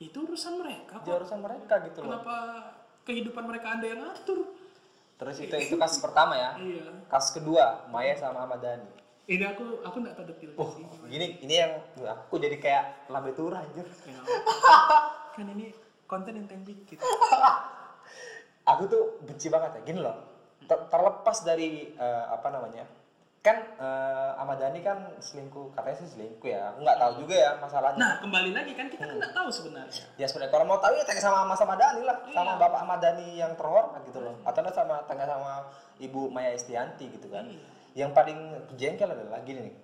itu 0.00 0.18
urusan 0.18 0.54
mereka 0.58 0.94
kok. 0.98 1.14
urusan 1.14 1.38
mereka 1.40 1.74
gitu 1.84 1.98
loh. 1.98 2.06
Kenapa 2.10 2.34
kehidupan 3.04 3.44
mereka 3.46 3.66
anda 3.70 3.86
yang 3.86 4.02
atur? 4.04 4.38
Terus 5.22 5.36
itu 5.38 5.54
itu 5.54 5.74
kasus 5.78 6.02
pertama 6.02 6.34
ya. 6.34 6.58
Iya. 6.58 7.06
Kasus 7.06 7.30
kedua, 7.32 7.86
Maya 7.86 8.18
sama 8.18 8.42
Ahmad 8.42 8.58
Dhani. 8.58 8.90
Ini 9.24 9.44
aku 9.48 9.78
aku 9.80 9.96
nggak 10.02 10.14
tahu 10.18 10.26
detailnya 10.26 10.58
Oh, 10.58 10.74
sih. 10.74 10.82
gini, 11.06 11.38
ini 11.38 11.54
yang 11.54 11.78
aku 12.02 12.42
jadi 12.42 12.58
kayak 12.58 13.06
lambe 13.06 13.30
turah 13.30 13.62
anjir. 13.62 13.86
Ya, 14.02 14.18
kan 15.32 15.46
ini 15.48 15.70
konten 16.04 16.34
yang 16.34 16.50
template 16.50 16.82
gitu. 16.84 17.02
Aku 18.64 18.82
tuh 18.86 19.02
benci 19.22 19.46
banget 19.46 19.78
ya. 19.78 19.80
Gini 19.84 20.00
loh. 20.00 20.18
ter- 20.62 20.86
terlepas 20.86 21.38
dari 21.42 21.90
eh, 21.92 22.24
apa 22.28 22.50
namanya? 22.50 22.82
Kan 23.42 23.58
eh, 23.58 24.30
Ahmad 24.38 24.62
Dhani 24.62 24.86
kan 24.86 25.02
selingkuh, 25.18 25.74
katanya 25.74 25.98
sih 25.98 26.14
selingkuh 26.14 26.46
ya. 26.46 26.70
Aku 26.70 26.86
nggak 26.86 26.94
tahu 26.94 27.26
juga 27.26 27.34
ya 27.34 27.50
masalahnya. 27.58 27.98
Nah 27.98 28.12
kembali 28.22 28.54
lagi 28.54 28.72
kan 28.78 28.86
kita 28.86 29.02
kan 29.02 29.18
nggak 29.18 29.34
tahu 29.34 29.50
sebenarnya. 29.50 30.02
Ya 30.14 30.26
sebenarnya 30.30 30.54
kalau 30.54 30.64
mau 30.70 30.78
tahu 30.78 30.94
ya 30.94 31.02
tanya 31.02 31.22
sama 31.26 31.42
Mas 31.50 31.58
Ahmad 31.58 31.82
Dhani 31.82 32.06
lah, 32.06 32.22
sama 32.30 32.54
Bapak 32.54 32.86
Ahmad 32.86 33.02
Dhani 33.02 33.42
yang 33.42 33.58
terhormat 33.58 33.98
gitu 34.06 34.22
loh. 34.22 34.38
Atau 34.46 34.62
enggak 34.62 34.78
sama 34.78 35.02
tanya 35.10 35.26
sama 35.26 35.66
Ibu 35.98 36.30
Maya 36.30 36.54
Estianti 36.54 37.10
gitu 37.10 37.26
kan. 37.34 37.50
Yang 37.98 38.14
paling 38.14 38.38
jengkel 38.78 39.10
adalah 39.10 39.42
gini 39.42 39.66
nih. 39.66 39.74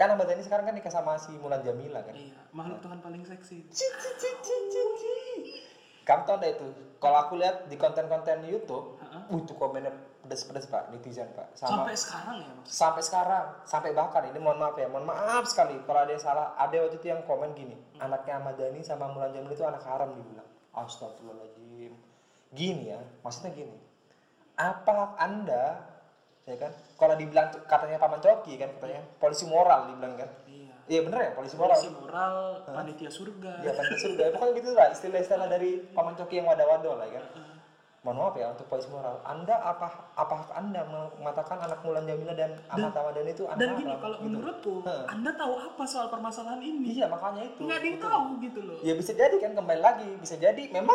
Kan 0.00 0.08
Ahmad 0.08 0.32
Dhani 0.32 0.40
sekarang 0.40 0.64
kan 0.64 0.74
nikah 0.80 0.94
sama 0.94 1.20
si 1.20 1.36
Mulan 1.36 1.60
Jamila 1.60 2.00
kan. 2.00 2.16
Iya, 2.16 2.40
makhluk 2.56 2.80
Tuhan 2.80 3.04
paling 3.04 3.20
seksi. 3.28 3.68
Kamu 6.08 6.24
tau 6.24 6.40
nggak 6.40 6.56
itu? 6.56 6.68
Kalau 7.04 7.18
aku 7.20 7.36
lihat 7.36 7.68
di 7.68 7.76
konten-konten 7.76 8.48
YouTube, 8.48 8.96
Heeh. 8.96 9.28
uh, 9.28 9.38
itu 9.44 9.52
komennya 9.52 9.92
pedes-pedes 10.28 10.68
pak, 10.68 10.92
netizen 10.92 11.24
pak. 11.32 11.48
Sama 11.56 11.88
Sampai 11.88 11.96
sekarang 11.96 12.36
ya 12.44 12.52
mas. 12.52 12.68
sampai 12.68 13.00
sekarang, 13.00 13.46
sampai 13.64 13.90
bahkan 13.96 14.28
ini 14.28 14.36
mohon 14.36 14.60
maaf 14.60 14.76
ya, 14.76 14.84
mohon 14.92 15.08
maaf 15.08 15.48
sekali 15.48 15.80
kalau 15.88 16.04
ada 16.04 16.12
yang 16.12 16.20
salah, 16.20 16.52
ada 16.60 16.76
waktu 16.84 17.00
itu 17.00 17.08
yang 17.08 17.24
komen 17.24 17.56
gini, 17.56 17.72
anaknya 17.96 18.36
Ahmad 18.36 18.60
Dhani 18.60 18.84
sama 18.84 19.08
Mulan 19.08 19.32
Jamil 19.32 19.56
itu 19.56 19.64
anak 19.64 19.80
haram 19.88 20.12
dibilang. 20.12 20.44
Astagfirullahaladzim. 20.76 21.96
Gini 22.52 22.92
ya, 22.92 23.00
maksudnya 23.24 23.56
gini. 23.56 23.72
Apa 24.60 24.92
hak 24.92 25.12
anda, 25.16 25.64
ya 26.44 26.56
kan? 26.60 26.76
Kalau 27.00 27.14
dibilang 27.16 27.48
katanya 27.64 27.96
Paman 27.96 28.20
Coki 28.20 28.60
kan, 28.60 28.68
katanya 28.76 29.00
polisi 29.16 29.48
moral 29.48 29.88
dibilang 29.88 30.12
kan. 30.20 30.28
Iya. 30.44 30.74
Iya 30.88 31.00
bener 31.08 31.18
ya, 31.24 31.30
polisi 31.32 31.56
moral. 31.56 31.72
Polisi 31.72 31.92
moral, 31.96 32.34
panitia 32.68 33.10
surga. 33.10 33.52
Iya 33.64 33.72
kan 33.72 33.84
surga. 33.96 34.22
Pokoknya 34.36 34.52
gitu 34.60 34.68
lah 34.76 34.86
istilah-istilah 34.92 35.48
dari 35.48 35.70
Paman 35.96 36.14
Coki 36.20 36.44
yang 36.44 36.46
wadah-wadah 36.52 36.92
lah 37.00 37.06
ya 37.08 37.16
kan. 37.16 37.24
Mohon 37.98 38.16
maaf 38.22 38.34
ya 38.38 38.46
untuk 38.54 38.66
polisi 38.70 38.88
moral. 38.88 39.18
Anda 39.26 39.58
apa 39.58 39.90
apa 40.14 40.54
Anda 40.54 40.86
mengatakan 41.18 41.58
anak 41.58 41.82
Mulan 41.82 42.06
Jamila 42.06 42.30
dan 42.30 42.54
Ahmad 42.70 42.94
Ramadan 42.94 43.26
itu 43.26 43.42
anak 43.44 43.58
Dan 43.58 43.68
gini, 43.74 43.90
kalau 43.98 44.16
Gitu. 44.16 44.24
menurutku, 44.24 44.74
Anda 44.86 45.30
tahu 45.34 45.52
apa 45.58 45.82
soal 45.82 46.06
permasalahan 46.06 46.62
ini? 46.62 46.94
Iya 46.94 47.10
makanya 47.10 47.42
itu. 47.42 47.58
Nggak 47.66 47.78
ada 47.78 47.86
yang 47.86 47.98
tahu 47.98 48.24
gitu 48.38 48.60
loh. 48.62 48.78
Ya 48.86 48.94
bisa 48.94 49.12
jadi 49.12 49.34
kan 49.36 49.52
kembali 49.52 49.82
lagi 49.82 50.08
bisa 50.16 50.38
jadi 50.38 50.62
memang 50.70 50.94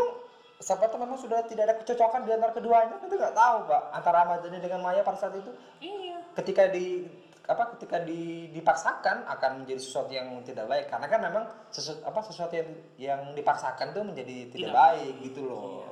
siapa 0.58 0.88
tahu 0.88 1.04
memang 1.04 1.20
sudah 1.20 1.44
tidak 1.44 1.64
ada 1.68 1.76
kecocokan 1.76 2.24
di 2.24 2.32
antara 2.32 2.56
keduanya 2.56 2.96
kita 2.96 3.14
nggak 3.14 3.36
tahu 3.36 3.58
pak 3.68 3.82
antara 3.92 4.18
Ahmad 4.24 4.40
Dhani 4.40 4.64
dengan 4.64 4.80
Maya 4.80 5.04
pada 5.04 5.20
saat 5.20 5.36
itu 5.36 5.52
Iya. 5.84 6.24
ketika 6.40 6.72
di 6.72 7.04
apa 7.44 7.76
ketika 7.76 8.00
di, 8.00 8.48
dipaksakan 8.50 9.28
akan 9.28 9.68
menjadi 9.68 9.82
sesuatu 9.84 10.08
yang 10.08 10.40
tidak 10.42 10.64
baik 10.64 10.88
karena 10.88 11.12
kan 11.12 11.20
memang 11.20 11.44
sesuatu 11.68 12.00
apa 12.08 12.20
sesuatu 12.24 12.56
yang 12.56 12.70
yang 12.96 13.22
dipaksakan 13.36 13.92
itu 13.92 14.00
menjadi 14.00 14.36
tidak, 14.48 14.56
Tidak 14.56 14.72
baik 14.72 15.14
gitu 15.20 15.42
loh 15.44 15.92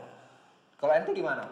kalau 0.82 0.92
ente 0.92 1.14
gimana 1.14 1.46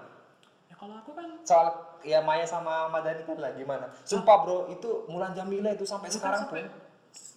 Ya 0.66 0.76
kalau 0.76 0.96
aku 0.96 1.12
kan 1.12 1.28
soal 1.42 1.68
ya 2.02 2.20
Maya 2.20 2.44
sama 2.44 2.86
Ahmad 2.86 3.02
Dhani 3.02 3.24
kan 3.24 3.38
lah 3.38 3.52
gimana 3.52 3.90
sumpah 4.04 4.38
bro 4.40 4.58
itu 4.68 5.06
Mulan 5.06 5.32
Jamila 5.32 5.70
itu 5.70 5.84
sampai 5.84 6.08
Bukan 6.08 6.18
sekarang 6.18 6.42
sampai, 6.44 6.62
pun 6.66 6.88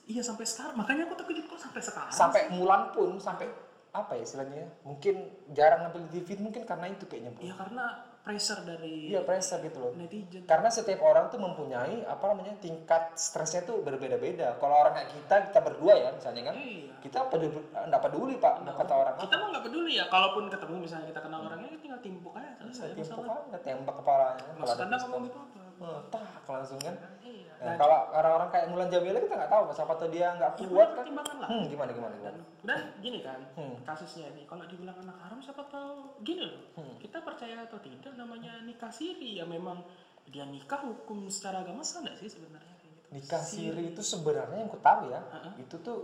Iya 0.03 0.19
sampai 0.21 0.43
sekarang. 0.43 0.75
Makanya 0.75 1.07
aku 1.07 1.15
terkejut 1.17 1.47
kok 1.47 1.61
sampai 1.61 1.81
sekarang. 1.81 2.11
sampai 2.13 2.41
Mulan 2.51 2.91
pun 2.91 3.17
sampai 3.17 3.47
apa 3.93 4.17
ya 4.17 4.25
istilahnya 4.25 4.65
mungkin 4.83 5.15
jarang 5.51 5.85
nampil 5.85 6.09
di 6.09 6.19
TV 6.19 6.41
mungkin 6.41 6.65
karena 6.65 6.89
itu 6.89 7.05
kayaknya 7.05 7.29
bro 7.31 7.45
Iya 7.45 7.55
karena 7.55 7.85
pressure 8.23 8.63
dari 8.63 9.11
iya 9.11 9.21
pressure 9.21 9.61
gitu 9.61 9.79
loh 9.79 9.93
netizen. 9.93 10.47
karena 10.47 10.71
setiap 10.71 11.03
orang 11.03 11.27
tuh 11.27 11.37
mempunyai 11.37 12.01
apa 12.03 12.25
namanya 12.25 12.57
tingkat 12.57 13.13
stresnya 13.15 13.63
tuh 13.63 13.83
berbeda-beda 13.83 14.57
kalau 14.57 14.79
orang 14.79 14.97
kayak 14.97 15.11
kita 15.13 15.37
kita 15.51 15.61
berdua 15.61 15.93
ya 15.95 16.09
misalnya 16.09 16.43
kan 16.43 16.55
Iya. 16.57 16.95
kita 17.03 17.19
peduli 17.29 17.53
nggak 17.69 18.01
peduli 18.01 18.35
pak 18.39 18.55
kata 18.63 18.95
orang 18.95 19.15
Kita 19.19 19.35
mah 19.37 19.49
nggak 19.51 19.65
peduli 19.67 19.93
ya. 19.93 20.05
Kalaupun 20.07 20.43
ketemu 20.49 20.75
misalnya 20.79 21.07
kita 21.09 21.21
kenal 21.21 21.41
orangnya, 21.43 21.62
ya 21.62 21.62
tinggal 21.93 22.01
timpuk 22.01 22.33
aja 22.35 22.51
selesai 22.63 22.89
timpuk 22.95 23.21
masalah. 23.21 23.45
aja 23.45 23.59
tembak 23.61 23.95
kepalanya 23.97 24.41
kalau 24.41 24.57
Maksud 24.59 24.73
ada 24.73 24.83
anda 24.83 24.97
pistol. 24.97 25.07
ngomong 25.07 25.23
gitu 25.23 25.39
apa? 25.39 25.61
Hmm, 25.75 26.01
tak 26.09 26.23
langsung 26.49 26.81
kan 26.81 26.95
Iya. 27.23 27.53
Nah, 27.61 27.75
kalau 27.77 27.99
orang-orang 28.13 28.49
kayak 28.51 28.67
Mulan 28.69 28.89
Jamila 28.89 29.19
kita 29.19 29.35
nggak 29.37 29.51
tahu 29.51 29.65
siapa 29.71 29.93
tuh 29.95 30.09
dia 30.09 30.27
nggak 30.33 30.51
Ya, 30.53 30.65
kuat 30.65 30.89
punya 30.97 31.23
kan 31.23 31.37
lah. 31.39 31.49
hmm, 31.49 31.65
gimana 31.65 31.91
gimana 31.91 32.15
gimana 32.17 32.39
Dan 32.61 32.81
gini 32.99 33.19
kan, 33.21 33.41
Hmm. 33.53 33.75
kasusnya 33.83 34.27
ini 34.29 34.43
kalau 34.45 34.65
dibilang 34.65 34.95
anak 34.97 35.17
haram 35.19 35.39
siapa 35.39 35.63
tahu 35.65 35.95
gini 36.21 36.45
loh. 36.45 36.63
Hmm. 36.75 36.95
Kita 36.97 37.19
percaya 37.21 37.61
atau 37.61 37.79
tidak 37.79 38.13
namanya 38.13 38.59
nikah 38.61 38.91
siri 38.91 39.37
ya 39.37 39.45
memang 39.45 39.83
dia 40.25 40.43
nikah 40.45 40.81
hukum 40.81 41.27
secara 41.27 41.61
agama 41.61 41.83
sah 41.83 42.01
nggak 42.01 42.15
sih 42.17 42.31
sebenarnya 42.31 42.73
gitu. 42.81 42.99
nikah 43.13 43.43
siri 43.43 43.85
itu 43.91 44.01
sebenarnya 44.01 44.57
yang 44.57 44.69
ku 44.69 44.79
tahu 44.79 45.07
ya 45.09 45.19
Ha-ha. 45.21 45.51
itu 45.57 45.77
tuh 45.79 45.99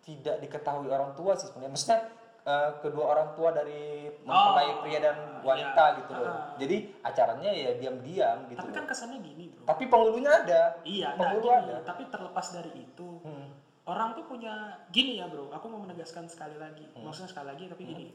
tidak 0.00 0.38
diketahui 0.40 0.86
orang 0.86 1.10
tua 1.12 1.34
sih 1.34 1.46
sebenarnya 1.46 1.70
maksudnya 1.70 2.00
eh, 2.48 2.68
kedua 2.80 3.04
orang 3.10 3.28
tua 3.34 3.52
dari 3.52 4.08
mempelai 4.20 4.68
Oh, 4.70 4.80
pria 4.80 4.98
dan 5.02 5.16
wanita 5.38 5.84
iya. 5.86 5.96
gitu 5.98 6.12
loh 6.14 6.26
Ha-ha. 6.26 6.56
jadi 6.56 6.76
acaranya 7.02 7.50
ya 7.50 7.70
diam-diam 7.76 8.38
gitu 8.46 8.56
Tapi 8.56 8.70
kan 8.72 8.84
kesannya 8.84 9.18
gini 9.20 9.44
bro. 9.48 9.64
tapi 9.66 9.84
penghulunya 9.84 10.32
ada 10.34 10.62
Iya, 10.82 11.12
nah 11.12 11.28
penghulu 11.28 11.46
gini, 11.46 11.58
ada 11.62 11.76
tapi 11.82 12.02
terlepas 12.06 12.46
dari 12.50 12.72
itu, 12.74 13.08
Hmm. 13.20 13.48
orang 13.84 14.12
tuh 14.12 14.24
punya 14.24 14.54
gini 14.88 15.16
ya 15.16 15.26
bro. 15.26 15.48
Aku 15.50 15.64
mau 15.66 15.78
menegaskan 15.78 16.24
sekali 16.24 16.56
lagi, 16.56 16.88
Hmm. 16.90 17.04
maksudnya 17.04 17.28
sekali 17.28 17.46
lagi 17.48 17.64
tapi 17.66 17.82
gini, 17.84 18.06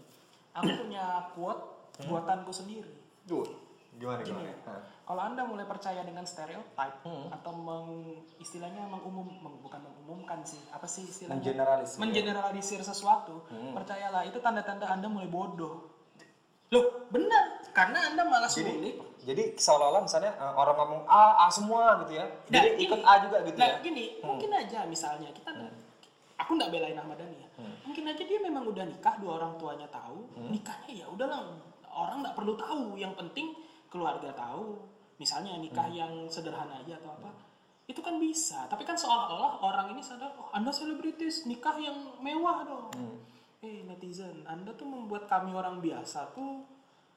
aku 0.51 0.69
punya 0.79 1.05
quote 1.31 1.63
Hmm. 1.95 2.09
buatanku 2.09 2.49
sendiri. 2.49 2.89
Tuh, 3.23 3.45
gimana 3.93 4.19
Gini 4.21 4.43
ya, 4.43 4.55
kalau 5.03 5.21
anda 5.21 5.43
mulai 5.43 5.63
percaya 5.63 6.01
dengan 6.01 6.23
stereotip 6.23 6.93
Hmm. 7.01 7.29
atau 7.29 7.51
meng, 7.51 7.89
istilahnya 8.37 8.83
mengumum, 8.83 9.27
meng- 9.37 9.59
bukan 9.59 9.79
mengumumkan 9.79 10.41
sih, 10.41 10.59
apa 10.67 10.83
sih 10.83 11.03
istilahnya? 11.03 11.39
Mengeneralisir. 11.39 11.97
Mengeneralisir 11.97 12.81
sesuatu, 12.81 13.45
Hmm. 13.47 13.71
percayalah 13.71 14.23
itu 14.23 14.37
tanda-tanda 14.37 14.87
anda 14.87 15.05
mulai 15.05 15.27
bodoh. 15.27 15.91
Loh, 16.67 17.05
benar, 17.07 17.61
karena 17.69 18.09
anda 18.09 18.25
malas 18.25 18.49
jadi 18.51 18.97
jadi 19.21 19.53
seolah-olah 19.53 20.01
misalnya 20.01 20.33
eh, 20.33 20.53
orang 20.53 20.73
ngomong 20.75 21.01
A 21.05 21.45
A 21.45 21.47
semua 21.47 22.01
gitu 22.01 22.17
ya 22.17 22.25
Nah, 22.25 22.49
jadi 22.49 22.67
gini. 22.73 22.83
ikut 22.83 22.99
A 22.99 23.13
juga 23.21 23.37
gitu 23.41 23.55
nah, 23.55 23.67
ya 23.67 23.75
gini, 23.79 24.05
mungkin 24.19 24.49
aja 24.51 24.79
misalnya 24.83 25.29
kita 25.29 25.53
aku 26.33 26.51
nggak 26.57 26.69
belain 26.69 26.97
Ahmad 26.97 27.15
Dhani 27.15 27.37
ya. 27.37 27.49
Hmm. 27.55 27.75
Mungkin 27.85 28.03
aja 28.05 28.23
dia 28.25 28.39
memang 28.41 28.65
udah 28.65 28.83
nikah, 28.83 29.15
dua 29.15 29.37
orang 29.37 29.53
tuanya 29.55 29.85
tahu, 29.87 30.25
nikahnya 30.43 30.91
ya 30.91 31.05
udahlah 31.05 31.45
orang 31.87 32.25
nggak 32.25 32.33
perlu 32.33 32.57
tahu, 32.57 32.97
yang 32.97 33.13
penting 33.13 33.53
keluarga 33.93 34.33
tahu. 34.33 34.81
Misalnya 35.21 35.61
nikah 35.61 35.85
Hmm. 35.85 35.95
yang 35.95 36.13
sederhana 36.25 36.81
aja 36.81 36.97
atau 36.97 37.13
apa. 37.13 37.29
Itu 37.85 38.01
kan 38.01 38.17
bisa, 38.17 38.65
tapi 38.65 38.81
kan 38.81 38.97
seolah-olah 38.97 39.61
orang 39.61 39.93
ini 39.93 40.01
sadar, 40.01 40.33
oh 40.33 40.49
Anda 40.49 40.73
selebritis, 40.73 41.45
nikah 41.45 41.77
yang 41.77 41.93
mewah 42.17 42.65
dong. 42.65 42.89
Hmm. 42.91 43.17
Eh 43.61 43.85
netizen, 43.85 44.41
Anda 44.43 44.73
tuh 44.73 44.89
membuat 44.89 45.29
kami 45.29 45.53
orang 45.53 45.77
biasa 45.79 46.33
tuh 46.33 46.65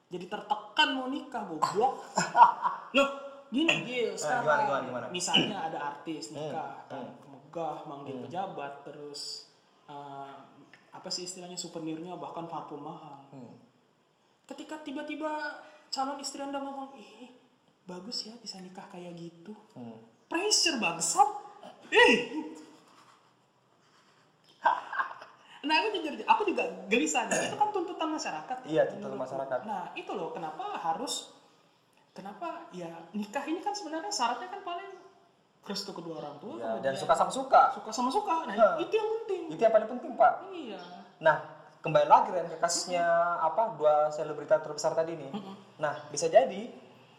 jadi 0.06 0.28
tertekan 0.28 0.88
mau 0.95 1.09
nikah, 1.09 1.42
goblok. 1.42 1.99
Loh, 2.97 3.11
gini 3.49 3.83
Gil, 3.83 4.14
sekarang 4.14 4.45
gimana, 4.45 4.62
gimana, 4.62 4.85
gimana? 4.85 5.06
misalnya 5.11 5.59
ada 5.66 5.78
artis 5.95 6.30
nikah, 6.30 6.87
Hmm, 6.87 6.90
kan, 6.92 7.04
megah, 7.26 7.78
manggil 7.87 8.16
pejabat, 8.23 8.85
terus 8.85 9.50
eh, 9.87 10.35
apa 10.90 11.09
sih 11.09 11.26
istilahnya 11.26 11.54
souvenirnya 11.54 12.14
bahkan 12.14 12.47
parfum 12.47 12.83
mahal. 12.83 13.23
Hmm. 13.30 13.54
Ketika 14.47 14.78
tiba-tiba 14.83 15.30
calon 15.88 16.19
istri 16.19 16.40
anda 16.40 16.59
ngomong, 16.59 16.95
ih 16.95 17.31
bagus 17.85 18.26
ya 18.26 18.35
bisa 18.37 18.59
nikah 18.59 18.87
kayak 18.88 19.14
gitu, 19.14 19.55
Hmm. 19.73 19.99
pressure 20.26 20.76
bangsat. 20.76 21.28
Eh. 21.88 22.14
Nah 25.66 25.83
aku 25.83 25.99
jujur, 25.99 26.14
aku 26.23 26.43
juga 26.47 26.62
gelisah 26.87 27.26
nih. 27.26 27.50
Itu 27.50 27.59
kan 27.59 27.75
tuntutan 27.75 28.07
masyarakat. 28.07 28.57
Iya, 28.71 28.87
tuntutan 28.87 29.19
masyarakat. 29.19 29.61
Nah 29.66 29.90
itu 29.99 30.14
loh 30.14 30.31
kenapa 30.31 30.78
harus, 30.78 31.35
kenapa 32.14 32.71
ya 32.71 32.87
nikah 33.11 33.43
ini 33.43 33.59
kan 33.59 33.75
sebenarnya 33.75 34.14
syaratnya 34.14 34.47
kan 34.47 34.62
paling 34.62 34.95
restu 35.66 35.90
kedua 35.90 36.23
orang 36.23 36.38
tua. 36.38 36.55
Ya, 36.55 36.71
dan 36.78 36.95
suka 36.95 37.19
sama 37.19 37.35
suka 37.35 37.75
suka 37.75 37.90
sama 37.90 38.11
suka. 38.14 38.47
Nah 38.47 38.55
Hah. 38.55 38.75
itu 38.78 38.95
yang 38.95 39.09
penting. 39.11 39.43
itu 39.50 39.61
yang 39.61 39.75
paling 39.75 39.90
penting 39.90 40.12
pak 40.14 40.33
Iya. 40.55 40.78
Nah, 41.19 41.37
kembali 41.87 42.11
lagi 42.11 42.35
Ren 42.35 42.50
ke 42.50 42.59
kasusnya 42.59 43.07
apa 43.38 43.78
dua 43.78 44.11
selebritas 44.11 44.59
terbesar 44.59 44.99
tadi 44.99 45.14
nih. 45.14 45.31
Nah, 45.78 46.11
bisa 46.11 46.26
jadi 46.26 46.66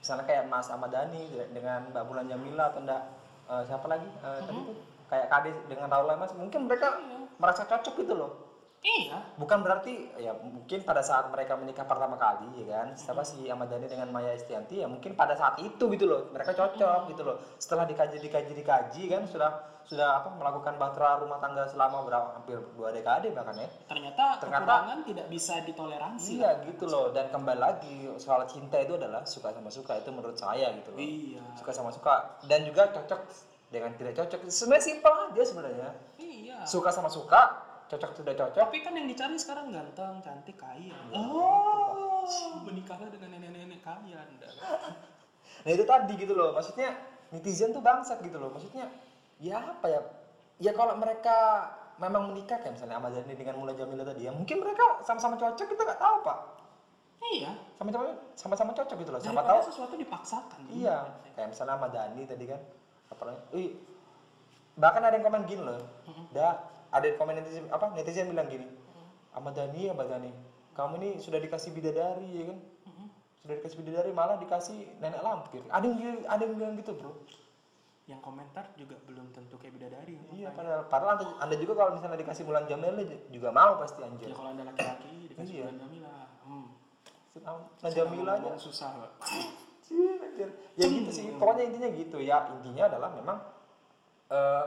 misalnya 0.03 0.27
kayak 0.27 0.51
Mas 0.51 0.67
Ahmad 0.67 0.91
Dhani 0.91 1.23
dengan 1.55 1.87
Mbak 1.95 2.03
Bulan 2.03 2.27
Jamila 2.27 2.75
atau 2.75 2.83
enggak 2.83 3.03
eh, 3.47 3.63
siapa 3.63 3.87
lagi? 3.87 4.09
Eh, 4.11 4.39
tadi 4.43 4.59
tuh 4.67 4.75
kayak 5.07 5.31
Kade 5.31 5.51
dengan 5.71 5.87
Raul 5.87 6.11
Lemas 6.11 6.35
mungkin 6.35 6.67
mereka 6.67 6.99
merasa 7.39 7.63
cocok 7.63 7.95
gitu 8.03 8.15
loh. 8.19 8.31
Iya. 8.77 9.33
bukan 9.41 9.65
berarti 9.65 10.05
ya 10.21 10.37
mungkin 10.37 10.85
pada 10.85 11.01
saat 11.01 11.33
mereka 11.33 11.57
menikah 11.57 11.83
pertama 11.89 12.13
kali 12.13 12.61
ya 12.61 12.85
kan 12.85 12.93
siapa 12.93 13.25
si 13.25 13.49
Ahmad 13.49 13.73
Dhani 13.73 13.89
dengan 13.89 14.13
Maya 14.13 14.37
Estianti 14.37 14.79
ya 14.79 14.87
mungkin 14.87 15.17
pada 15.17 15.33
saat 15.33 15.57
itu 15.59 15.81
gitu 15.97 16.05
loh 16.05 16.29
mereka 16.29 16.53
cocok 16.53 17.09
gitu 17.09 17.25
loh. 17.25 17.41
Setelah 17.57 17.89
dikaji 17.89 18.21
dikaji 18.21 18.53
dikaji 18.53 19.03
kan 19.09 19.25
sudah 19.25 19.49
sudah 19.87 20.19
apa 20.19 20.29
melakukan 20.29 20.75
bahtera 20.75 21.15
rumah 21.17 21.37
tangga 21.37 21.63
selama 21.63 22.03
berapa 22.03 22.27
hampir 22.33 22.59
dua 22.75 22.91
dekade 22.91 23.31
bahkan 23.31 23.55
ya 23.55 23.67
Ternyata, 23.85 24.35
Ternyata- 24.37 24.67
kekurangan 24.83 24.99
tidak 25.01 25.27
bisa 25.27 25.53
ditoleransi. 25.61 26.29
iya 26.33 26.59
gitu 26.61 26.85
loh 26.85 27.09
dan 27.09 27.27
kembali 27.27 27.55
lagi 27.57 27.95
soal 28.17 28.43
cinta 28.45 28.75
itu 28.77 28.93
adalah 28.93 29.23
suka 29.23 29.49
sama 29.49 29.67
suka 29.69 29.95
itu 29.95 30.09
menurut 30.09 30.35
saya 30.35 30.71
gitu 30.73 30.91
loh 30.91 30.99
Iya. 30.99 31.39
suka 31.55 31.71
sama 31.71 31.89
suka 31.89 32.13
dan 32.43 32.63
juga 32.63 32.91
cocok 32.91 33.21
dengan 33.67 33.91
tidak 33.93 34.13
cocok 34.17 34.39
sebenarnya 34.45 34.83
simpel 34.85 35.13
aja 35.25 35.41
sebenarnya 35.41 35.89
Iya. 36.17 36.57
suka 36.63 36.89
sama 36.89 37.07
suka 37.07 37.41
cocok 37.87 38.11
tidak 38.17 38.35
cocok 38.37 38.67
Tapi 38.67 38.77
kan 38.81 38.91
yang 38.91 39.07
dicari 39.07 39.35
sekarang 39.35 39.71
ganteng, 39.71 40.19
cantik, 40.19 40.55
kaya. 40.55 40.91
Oh, 41.15 42.27
menikahlah 42.61 43.07
dengan 43.07 43.31
nenek-nenek 43.33 43.79
kaya 43.79 44.19
Anda. 44.19 44.47
Nah 45.57 45.71
itu 45.71 45.83
tadi 45.83 46.13
gitu 46.15 46.31
loh, 46.31 46.51
maksudnya 46.51 46.91
netizen 47.29 47.71
tuh 47.71 47.79
bangsat 47.79 48.19
gitu 48.19 48.35
loh, 48.35 48.47
maksudnya 48.49 48.87
ya 49.37 49.57
apa 49.61 49.85
ya? 49.87 50.01
Ya 50.57 50.71
kalau 50.73 50.97
mereka 50.97 51.69
memang 51.97 52.29
menikah 52.33 52.57
kayak 52.61 52.77
misalnya 52.77 52.97
Ahmad 52.97 53.13
Dhani 53.13 53.33
dengan 53.33 53.57
Mulan 53.57 53.77
Jamila 53.77 54.05
tadi 54.05 54.25
ya, 54.25 54.31
mungkin 54.33 54.61
mereka 54.61 55.01
sama-sama 55.01 55.37
cocok 55.37 55.65
kita 55.65 55.81
nggak 55.81 56.01
tahu 56.01 56.15
pak, 56.21 56.37
Iya. 57.33 57.51
sama-sama 57.77 58.03
sama-sama 58.37 58.71
cocok 58.73 58.97
gitu 59.01 59.11
loh, 59.13 59.21
siapa 59.21 59.41
tahu? 59.41 59.59
sesuatu 59.65 59.93
dipaksakan. 59.97 60.61
Iya, 60.69 61.09
kayak 61.33 61.49
misalnya 61.53 61.73
Ahmad 61.77 61.89
Dhani 61.93 62.23
tadi 62.29 62.45
kan, 62.45 62.61
apa 63.09 63.21
namanya? 63.25 63.43
Ih, 63.53 63.69
bahkan 64.77 65.01
ada 65.01 65.13
yang 65.17 65.25
komen 65.25 65.41
gini 65.49 65.61
loh, 65.65 65.81
dah 66.33 66.53
ada 66.93 67.05
yang 67.05 67.17
komen 67.17 67.33
netizen 67.41 67.65
apa 67.73 67.85
netizen 67.97 68.29
bilang 68.29 68.45
gini, 68.49 68.69
Ahmad 69.33 69.57
Dhani, 69.57 69.89
Ahmad 69.89 70.05
Dhani, 70.09 70.31
kamu 70.77 70.93
ini 71.01 71.09
sudah 71.17 71.41
dikasih 71.41 71.73
bidadari 71.73 72.29
ya 72.29 72.45
kan? 72.53 72.59
Sudah 73.41 73.53
dikasih 73.57 73.77
bidadari 73.81 74.11
malah 74.13 74.37
dikasih 74.37 75.01
nenek 75.01 75.21
lampir. 75.23 75.65
Ada 75.73 75.85
yang 75.89 76.25
ada 76.29 76.41
yang 76.45 76.53
bilang 76.53 76.73
gitu 76.77 76.93
bro. 76.93 77.13
Yang 78.07 78.23
komentar 78.23 78.71
juga 78.79 78.95
belum 79.03 79.35
tentu 79.35 79.59
kayak 79.59 79.73
bidadari. 79.75 80.15
Iya, 80.31 80.55
padahal, 80.55 80.87
padahal 80.87 81.11
anda, 81.19 81.25
anda 81.43 81.55
juga 81.59 81.75
kalau 81.75 81.91
misalnya 81.91 82.15
dikasih 82.15 82.47
bulan 82.47 82.63
Jamila 82.63 83.03
juga 83.27 83.49
mau 83.51 83.75
pasti 83.83 83.99
anjir. 83.99 84.31
Ya 84.31 84.35
kalau 84.35 84.49
anda 84.55 84.63
laki-laki 84.63 85.27
dikasih 85.27 85.53
Iya. 85.53 85.63
bulan 85.67 85.77
Jamila. 85.83 86.15
Hmm. 86.47 86.67
Bulan 87.35 87.91
Jamila 87.91 88.31
aja. 88.39 88.49
Susah, 88.55 88.89
Pak. 88.95 89.11
Cih, 89.83 90.15
anjir. 90.23 90.49
Ya 90.79 90.85
gitu 90.87 91.11
sih, 91.11 91.35
pokoknya 91.35 91.67
intinya 91.67 91.89
gitu 91.91 92.17
ya. 92.23 92.47
Intinya 92.55 92.83
adalah 92.87 93.09
memang 93.11 93.37
eh 94.31 94.65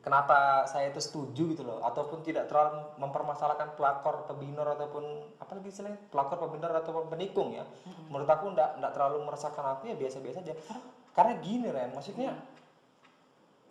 kenapa 0.00 0.64
saya 0.64 0.88
itu 0.88 1.04
setuju 1.04 1.52
gitu 1.52 1.66
loh, 1.68 1.84
ataupun 1.84 2.24
tidak 2.24 2.48
terlalu 2.48 2.80
mempermasalahkan 2.96 3.76
pelakor, 3.76 4.24
pebinor 4.24 4.72
ataupun 4.72 5.04
apa 5.36 5.52
lagi 5.52 5.68
istilahnya 5.68 6.00
pelakor, 6.08 6.38
pebinor 6.48 6.72
ataupun 6.80 7.12
penikung 7.12 7.52
ya. 7.52 7.68
Menurut 8.08 8.30
aku 8.30 8.56
enggak 8.56 8.80
enggak 8.80 8.92
terlalu 8.96 9.20
meresahkan 9.28 9.64
aku 9.76 9.92
ya 9.92 9.96
biasa-biasa 10.00 10.40
aja. 10.40 10.54
Karena 11.18 11.34
gini 11.42 11.66
Ren, 11.74 11.90
maksudnya 11.90 12.30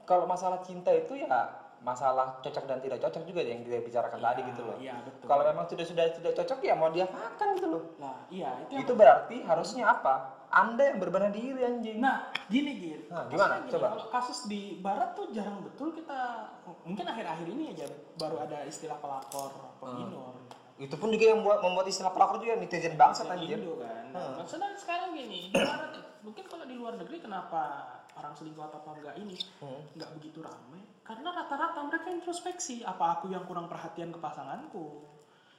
kalau 0.04 0.27
masalah 0.27 0.60
cinta 0.68 0.92
itu 0.92 1.16
ya 1.16 1.32
masalah 1.80 2.44
cocok 2.44 2.63
dan 2.68 2.84
tidak 2.84 3.00
cocok 3.00 3.24
juga 3.24 3.39
yang 3.46 3.63
kita 3.63 3.80
bicarakan 3.80 4.20
tadi 4.20 4.42
gitu 4.51 4.62
loh. 4.68 4.75
Iya, 4.75 5.00
betul. 5.00 5.25
Kalau 5.32 5.44
memang 5.48 5.66
sudah 5.72 5.86
sudah 5.88 6.06
tidak 6.12 6.34
cocok 6.44 6.60
ya 6.60 6.74
mau 6.75 6.92
diapakan 6.92 7.48
gitu 7.56 7.68
loh. 7.72 7.84
Nah, 8.04 8.27
iya 8.27 8.51
itu 8.68 8.84
Itu 8.84 8.94
berarti 9.00 9.48
harusnya 9.48 9.88
apa? 9.96 10.36
Anda 10.51 10.92
yang 10.92 11.00
berbenah 11.00 11.31
diri 11.31 11.60
anjing. 11.64 12.03
Nah, 12.03 12.31
gini 12.51 12.72
gini. 12.75 13.07
Nah, 13.12 13.31
gimana? 13.31 13.64
Gini, 13.64 13.72
Coba. 13.77 13.88
Kalau 13.96 14.07
kasus 14.12 14.40
di 14.48 14.79
barat 14.83 15.16
tuh 15.16 15.31
jarang 15.31 15.64
betul 15.64 15.96
kita 15.96 16.51
mungkin 16.83 17.05
akhir-akhir 17.07 17.48
ini 17.48 17.64
aja 17.75 17.86
baru 18.16 18.44
ada 18.44 18.64
istilah 18.68 19.00
pelakor, 19.00 19.51
peminor. 19.79 20.36
Itu 20.77 20.96
pun 20.96 21.10
juga 21.10 21.36
yang 21.36 21.42
buat 21.42 21.60
membuat 21.62 21.88
istilah 21.90 22.12
pelakor 22.12 22.38
juga 22.40 22.57
netizen 22.57 22.96
bangsat 22.96 23.27
Di 23.27 23.33
anjir. 23.33 23.60
Indo 23.60 23.79
kan. 23.79 24.03
Nah, 24.12 24.40
maksudnya 24.40 24.72
sekarang 24.79 25.14
gini, 25.14 25.51
di 25.51 25.57
barat 25.57 25.94
ya, 25.94 26.06
mungkin 26.27 26.44
kalau 26.46 26.68
di 26.68 26.75
luar 26.75 26.94
negeri 26.96 27.18
kenapa 27.18 27.87
orang 28.13 28.35
selingkuh 28.35 28.66
atau 28.66 28.83
apa 28.83 28.90
enggak 29.00 29.16
ini 29.16 29.37
Hmm. 29.63 29.79
nggak 29.96 30.11
begitu 30.20 30.44
ramai? 30.44 30.83
Karena 31.01 31.31
rata-rata 31.31 31.79
mereka 31.81 32.11
introspeksi, 32.11 32.83
apa 32.83 33.16
aku 33.16 33.31
yang 33.31 33.48
kurang 33.48 33.72
perhatian 33.72 34.11
ke 34.11 34.20
pasanganku? 34.20 35.07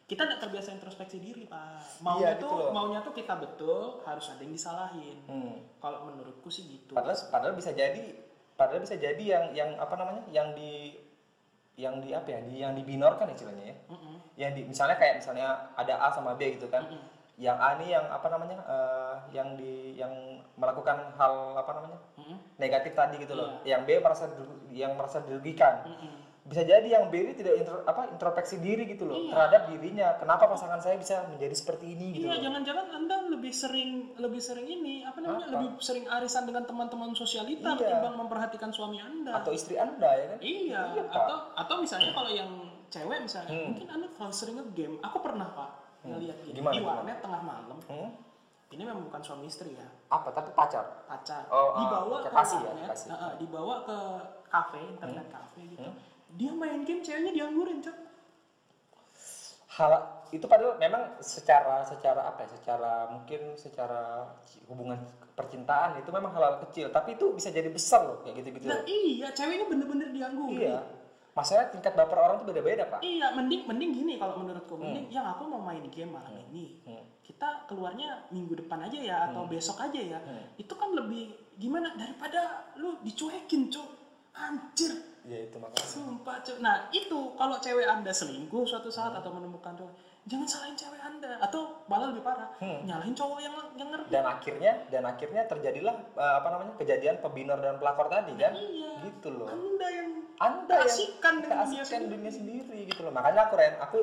Kita 0.04 0.24
tidak 0.24 0.40
terbiasa 0.40 0.72
introspeksi 0.72 1.16
diri, 1.18 1.44
Pak. 1.44 2.00
Maunya 2.00 2.20
Iya, 2.20 2.31
gitu 2.37 2.44
tuh 2.44 2.57
loh. 2.59 2.72
maunya 2.72 3.00
tuh 3.00 3.12
kita 3.12 3.35
betul, 3.37 4.00
harus 4.02 4.28
ada 4.28 4.40
yang 4.40 4.52
disalahin. 4.52 5.16
Hmm. 5.24 5.57
Kalau 5.78 6.04
menurutku 6.04 6.48
sih 6.48 6.64
gitu. 6.66 6.92
Padahal 6.92 7.16
padahal 7.28 7.54
bisa 7.57 7.72
jadi 7.72 8.16
padahal 8.52 8.81
bisa 8.81 8.96
jadi 8.96 9.20
yang 9.24 9.44
yang 9.52 9.70
apa 9.76 9.94
namanya? 9.94 10.24
yang 10.28 10.52
di 10.52 10.96
yang 11.76 12.00
di 12.00 12.11
apa 12.11 12.28
ya? 12.28 12.40
Di, 12.42 12.54
yang 12.59 12.72
dibinorkan 12.74 13.31
istilahnya 13.31 13.64
ya. 13.70 13.76
Mm-mm. 13.87 14.16
Yang 14.35 14.50
di 14.52 14.62
misalnya 14.66 14.96
kayak 14.96 15.20
misalnya 15.20 15.48
ada 15.76 15.94
A 15.96 16.09
sama 16.11 16.35
B 16.35 16.57
gitu 16.57 16.66
kan. 16.66 16.88
Yang 17.38 17.57
A 17.57 17.68
nih 17.78 17.88
yang 17.94 18.04
apa 18.09 18.26
namanya? 18.28 18.57
eh, 18.61 19.14
yang 19.31 19.54
di 19.54 19.94
yang 19.94 20.38
melakukan 20.59 21.14
hal 21.14 21.33
apa 21.55 21.71
namanya? 21.73 21.99
Mm-mm. 22.16 22.37
negatif 22.57 22.92
tadi 22.92 23.16
gitu 23.16 23.33
loh. 23.33 23.62
Iya. 23.62 23.79
Yang 23.79 23.83
B 23.85 23.88
merasa 24.01 24.25
yang 24.68 24.92
merasa 24.94 25.18
dirugikan. 25.23 25.87
Mm-mm. 25.87 26.14
bisa 26.42 26.64
jadi 26.64 26.88
yang 26.88 27.12
B 27.12 27.21
ini 27.21 27.37
tidak 27.37 27.61
intro, 27.61 27.85
apa 27.85 28.09
introspeksi 28.09 28.57
diri 28.57 28.88
gitu 28.88 29.05
loh 29.05 29.21
Iya. 29.21 29.37
terhadap 29.37 29.62
dirinya 29.68 30.16
kenapa 30.16 30.49
pasangan 30.49 30.81
saya 30.81 30.97
bisa 30.97 31.29
menjadi 31.29 31.53
seperti 31.53 31.92
ini 31.92 32.07
gitu 32.11 32.25
Iya, 32.25 32.40
jangan-jangan 32.40 32.87
Anda 32.88 33.16
lebih 33.29 33.53
sering 33.53 33.90
lebih 34.16 34.40
sering 34.40 34.64
ini 34.64 35.05
apa 35.05 35.21
namanya? 35.21 35.44
Apa? 35.44 35.53
Lebih 35.55 35.68
sering 35.79 36.09
arisan 36.09 36.49
dengan 36.49 36.64
teman-teman 36.64 37.12
sosialita 37.12 37.77
Iya. 37.77 38.01
ketimbang 38.01 38.16
memperhatikan 38.16 38.73
suami 38.73 38.97
Anda. 38.97 39.37
atau 39.37 39.53
istri 39.53 39.77
anda 39.77 40.09
ya 40.09 40.25
kan 40.27 40.38
Iya, 40.40 40.81
Iya, 40.88 41.03
Pak. 41.05 41.21
atau 41.21 41.37
atau 41.55 41.75
misalnya 41.79 42.11
kalau 42.11 42.31
yang 42.33 42.51
cewek 42.88 43.18
misalnya, 43.21 43.53
Hmm. 43.53 43.64
mungkin 43.68 43.87
Anda 43.90 44.07
kalau 44.11 44.33
sering 44.33 44.57
nge-game, 44.57 44.97
aku 44.99 45.16
pernah, 45.21 45.53
Pak, 45.53 45.71
ngelihat 46.03 46.37
gini 46.40 46.57
Gimana, 46.57 46.73
di 46.73 46.81
warnet 46.81 47.18
tengah 47.21 47.42
malam. 47.42 47.77
Hmm? 47.85 48.08
Ini 48.78 48.86
memang 48.86 49.10
bukan 49.10 49.18
suami 49.18 49.50
istri 49.50 49.74
ya, 49.74 49.82
apa 50.06 50.30
tapi 50.30 50.54
pacar 50.54 51.02
pacar. 51.10 51.50
Oh, 51.50 51.74
ah, 51.74 51.82
dibawa 51.82 52.16
ke 52.22 52.30
kekasih 52.30 52.58
ya, 52.62 52.72
nah, 53.10 53.18
ah, 53.18 53.32
dibawa 53.34 53.74
ke 53.82 53.98
kafe, 54.46 54.78
internet 54.78 55.26
kafe 55.26 55.66
gitu. 55.66 55.82
Hmm. 55.82 55.98
Dia 56.38 56.54
main 56.54 56.86
game, 56.86 57.02
ceweknya 57.02 57.34
dianggurin, 57.34 57.82
Cok. 57.82 57.96
hal 59.68 59.92
itu 60.30 60.42
padahal 60.44 60.74
memang 60.76 61.18
secara 61.22 61.86
secara 61.86 62.26
apa 62.26 62.42
ya 62.44 62.48
secara 62.50 62.92
mungkin 63.14 63.54
secara 63.54 64.26
hubungan 64.66 64.98
percintaan 65.32 66.02
itu 66.02 66.10
memang 66.10 66.34
hal-hal 66.34 66.58
kecil 66.66 66.90
tapi 66.90 67.14
itu 67.14 67.30
bisa 67.30 67.48
jadi 67.48 67.70
besar 67.70 68.02
loh 68.04 68.18
kayak 68.26 68.42
gitu 68.42 68.58
gitu 68.58 68.66
Nah, 68.66 68.82
iya, 68.84 69.30
ceweknya 69.30 69.70
bener-bener 69.70 70.10
dianggurin. 70.10 70.58
iya 70.66 70.82
masalah 71.30 71.70
tingkat 71.70 71.94
baper 71.94 72.18
orang 72.18 72.42
tuh 72.42 72.50
beda-beda 72.50 72.90
pak 72.90 72.98
Iya, 72.98 73.30
mending 73.38 73.70
mending 73.70 73.90
gini 73.94 74.14
kalau 74.18 74.42
menurutku, 74.42 74.74
mending 74.74 75.06
yang 75.14 75.22
aku 75.30 75.46
mau 75.46 75.62
main 75.62 75.86
game 75.86 76.10
malam 76.10 76.34
ini. 76.50 76.82
Hmm. 76.82 77.04
Kita 77.28 77.68
keluarnya 77.68 78.24
minggu 78.28 78.56
depan 78.56 78.80
aja 78.82 78.96
ya 78.96 79.16
atau 79.28 79.44
besok 79.44 79.76
aja 79.78 80.00
ya. 80.00 80.16
Hmm. 80.18 80.48
Itu 80.56 80.72
kan 80.72 80.90
lebih 80.90 81.28
gimana 81.54 81.92
daripada 81.92 82.40
lu 82.74 82.96
dicuekin, 82.98 83.68
Cuk. 83.68 83.84
Anjir. 84.32 84.94
ya 85.26 85.44
itu 85.44 85.60
makanya 85.60 85.84
Sumpah, 85.84 86.40
Cuk. 86.40 86.56
Nah, 86.58 86.88
itu 86.88 87.34
kalau 87.34 87.58
cewek 87.58 87.84
Anda 87.84 88.08
selingkuh 88.08 88.64
suatu 88.64 88.88
saat 88.88 89.12
atau 89.12 89.28
menemukan 89.28 89.76
cowok, 89.76 89.92
jangan 90.24 90.46
salahin 90.46 90.72
cewek 90.72 90.96
Anda 90.96 91.36
atau 91.38 91.84
malah 91.84 92.08
lebih 92.08 92.22
parah, 92.22 92.48
nyalahin 92.56 93.12
cowok 93.12 93.36
yang 93.36 93.52
yang 93.74 93.90
ngerti. 93.90 94.08
dan 94.08 94.24
akhirnya 94.24 94.72
dan 94.88 95.02
akhirnya 95.04 95.42
terjadilah 95.44 95.92
eh, 96.14 96.34
apa 96.34 96.48
namanya 96.48 96.72
kejadian 96.76 97.20
pebinor 97.20 97.58
dan 97.58 97.76
pelakor 97.76 98.08
tadi 98.08 98.32
kan 98.34 98.56
Iya. 98.56 98.90
gitu 99.04 99.28
loh 99.32 99.48
Anda 99.48 99.86
yang 99.90 100.08
anda 100.38 100.70
yang 100.70 100.86
keasikan 100.86 101.34
dunia 101.38 101.50
keasikan 101.50 101.84
sendiri. 101.84 102.12
dunia 102.14 102.32
sendiri 102.32 102.80
gitu 102.86 103.00
loh 103.02 103.12
makanya 103.12 103.40
aku 103.42 103.54
Ren 103.54 103.74
aku 103.78 103.98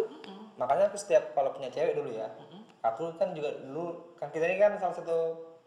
makanya 0.56 0.84
aku 0.88 0.98
setiap 1.00 1.32
kalau 1.32 1.50
punya 1.52 1.70
cewek 1.70 1.96
dulu 1.96 2.12
ya 2.12 2.28
aku 2.88 3.14
kan 3.16 3.30
juga 3.32 3.50
dulu 3.58 3.86
kan 4.16 4.30
kita 4.30 4.46
ini 4.46 4.58
kan 4.58 4.76
salah 4.76 4.94
satu 4.94 5.18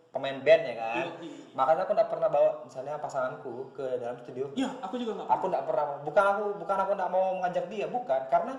pemain 0.08 0.38
band 0.38 0.62
ya 0.64 0.74
kan 0.74 1.06
Iya. 1.18 1.52
makanya 1.52 1.82
aku 1.82 1.92
nggak 1.92 2.08
pernah 2.08 2.28
bawa 2.28 2.50
misalnya 2.62 2.96
pasanganku 2.96 3.52
ke 3.72 3.84
dalam 3.96 4.16
studio 4.18 4.48
Iya, 4.54 4.70
aku 4.78 4.94
juga 4.96 5.12
nggak 5.14 5.28
aku 5.28 5.44
nggak 5.46 5.64
pernah 5.64 5.84
bukan 6.00 6.24
aku 6.26 6.42
bukan 6.56 6.76
aku 6.78 6.92
nggak 6.94 7.10
mau 7.10 7.26
mengajak 7.34 7.64
dia 7.66 7.86
bukan 7.86 8.20
karena 8.26 8.54